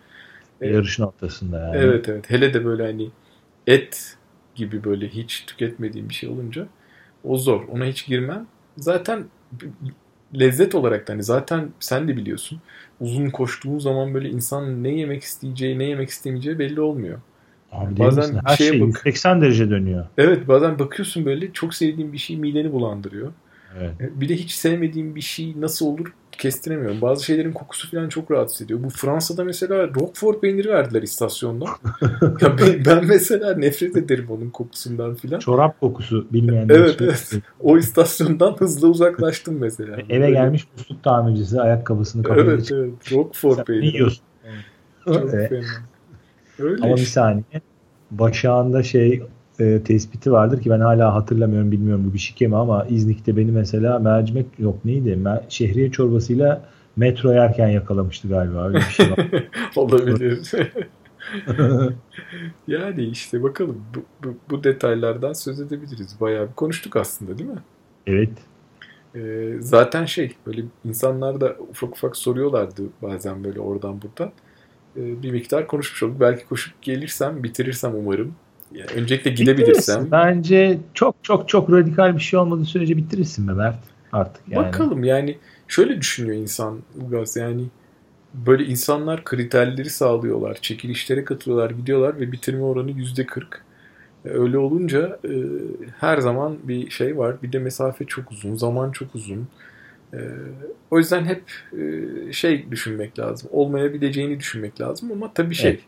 [0.60, 1.76] Yarışın ortasında yani.
[1.76, 2.30] Evet evet.
[2.30, 3.10] Hele de böyle hani
[3.66, 4.16] et
[4.54, 6.66] gibi böyle hiç tüketmediğim bir şey olunca
[7.24, 7.68] o zor.
[7.68, 8.46] Ona hiç girmem.
[8.76, 9.24] Zaten
[10.38, 12.60] lezzet olarak da hani zaten sen de biliyorsun.
[13.00, 17.18] Uzun koştuğun zaman böyle insan ne yemek isteyeceği, ne yemek istemeyeceği belli olmuyor.
[17.72, 18.86] Abi bazen Her şeye şey bak...
[18.86, 20.06] 180 derece dönüyor.
[20.18, 23.32] Evet bazen bakıyorsun böyle çok sevdiğin bir şey mideni bulandırıyor.
[23.78, 24.00] Evet.
[24.00, 27.00] E, bir de hiç sevmediğim bir şey nasıl olur kestiremiyorum.
[27.00, 28.82] Bazı şeylerin kokusu falan çok rahatsız ediyor.
[28.82, 31.64] Bu Fransa'da mesela Roquefort peyniri verdiler istasyonda.
[32.40, 35.38] ya ben, ben mesela nefret ederim onun kokusundan filan.
[35.38, 37.34] Çorap kokusu bilmeyenler Evet evet.
[37.60, 39.96] O istasyondan hızlı uzaklaştım mesela.
[39.96, 40.30] Eve Böyle...
[40.30, 43.12] gelmiş musluk tamircisi ayakkabısını kapıya Evet evet.
[43.12, 43.86] Roquefort peyniri.
[43.86, 44.24] yiyorsun.
[45.04, 45.52] Çok evet.
[46.58, 47.00] Öyle Ama işte.
[47.00, 47.62] bir saniye.
[48.10, 49.22] Başağında şey
[49.60, 53.50] e, tespiti vardır ki ben hala hatırlamıyorum bilmiyorum bu bir şike mi ama İznik'te beni
[53.52, 55.10] mesela mercimek yok neydi?
[55.10, 59.06] Mer- şehriye çorbasıyla metro yerken yakalamıştı galiba öyle bir şey.
[59.76, 60.52] Olabilir.
[62.66, 66.20] yani işte bakalım bu, bu, bu detaylardan söz edebiliriz.
[66.20, 67.62] Bayağı bir konuştuk aslında değil mi?
[68.06, 68.30] Evet.
[69.14, 74.32] Ee, zaten şey böyle insanlar da ufak ufak soruyorlardı bazen böyle oradan buradan.
[74.96, 76.20] Ee, bir miktar konuşmuş olduk.
[76.20, 78.40] Belki koşup gelirsem bitirirsem umarım.
[78.72, 80.08] Yani öncelikle gidebilirsem.
[80.10, 83.78] Bence çok çok çok radikal bir şey olmadığı sürece bitirirsin be Mert
[84.12, 84.66] artık yani.
[84.66, 85.38] Bakalım yani
[85.68, 87.64] şöyle düşünüyor insan Ilgaz yani
[88.34, 90.54] böyle insanlar kriterleri sağlıyorlar.
[90.54, 93.64] Çekilişlere katılıyorlar, gidiyorlar ve bitirme oranı yüzde kırk.
[94.24, 95.32] E, öyle olunca e,
[96.00, 97.42] her zaman bir şey var.
[97.42, 99.48] Bir de mesafe çok uzun, zaman çok uzun.
[100.14, 100.18] E,
[100.90, 101.42] o yüzden hep
[101.78, 103.48] e, şey düşünmek lazım.
[103.52, 105.80] Olmayabileceğini düşünmek lazım ama tabii şey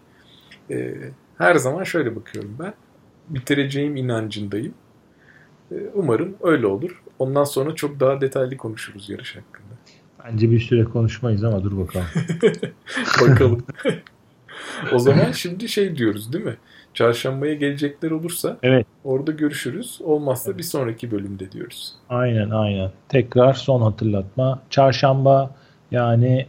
[0.71, 0.97] evet.
[1.05, 2.75] e, her zaman şöyle bakıyorum ben.
[3.29, 4.75] Bitireceğim inancındayım.
[5.71, 7.03] E, umarım öyle olur.
[7.19, 9.67] Ondan sonra çok daha detaylı konuşuruz yarış hakkında.
[10.25, 12.07] Bence bir süre konuşmayız ama dur bakalım.
[13.21, 13.65] bakalım.
[14.93, 16.57] o zaman şimdi şey diyoruz değil mi?
[16.95, 18.87] Çarşambaya gelecekler olursa evet.
[19.05, 20.01] orada görüşürüz.
[20.05, 20.59] Olmazsa evet.
[20.59, 21.95] bir sonraki bölümde diyoruz.
[22.09, 22.91] Aynen aynen.
[23.09, 24.63] Tekrar son hatırlatma.
[24.71, 25.55] Çarşamba
[25.91, 26.47] yani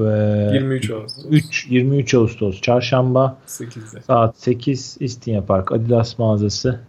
[0.00, 1.24] e, 23 Ağustos.
[1.30, 4.00] 3 23 Ağustos çarşamba 8'de.
[4.00, 6.80] Saat 8 İstinye Park Adidas mağazası.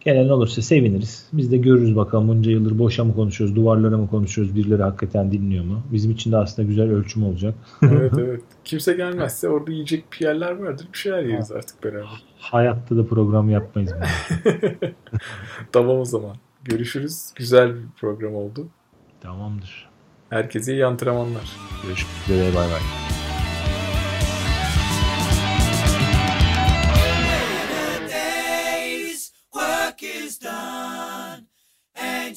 [0.00, 1.26] Gelen olursa seviniriz.
[1.32, 5.64] Biz de görürüz bakalım bunca yıldır boşa mı konuşuyoruz, duvarlara mı konuşuyoruz, birileri hakikaten dinliyor
[5.64, 5.82] mu?
[5.92, 7.54] Bizim için de aslında güzel ölçüm olacak.
[7.82, 8.42] evet evet.
[8.64, 10.88] Kimse gelmezse orada yiyecek bir yerler vardır.
[10.92, 12.24] Bir şeyler yeriz artık beraber.
[12.38, 13.92] Hayatta da program yapmayız.
[15.72, 16.36] tamam o zaman.
[16.64, 17.32] Görüşürüz.
[17.36, 18.68] Güzel bir program oldu.
[19.20, 19.87] Tamamdır.
[20.30, 21.56] Herkese iyi antrenmanlar.
[21.82, 22.54] Görüşmek üzere.
[22.54, 22.80] Bay bay.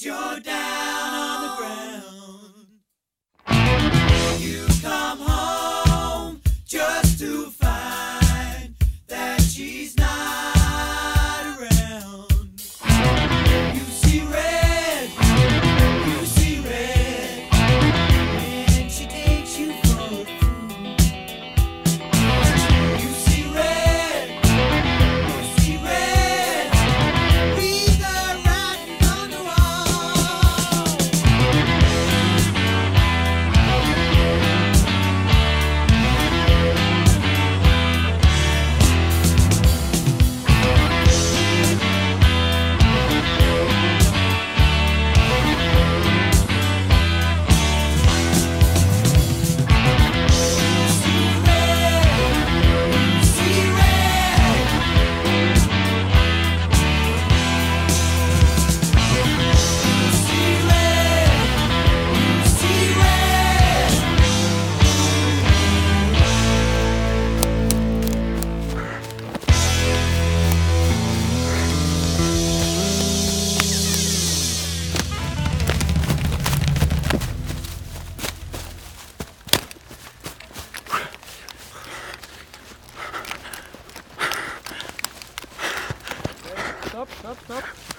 [0.03, 0.60] you're down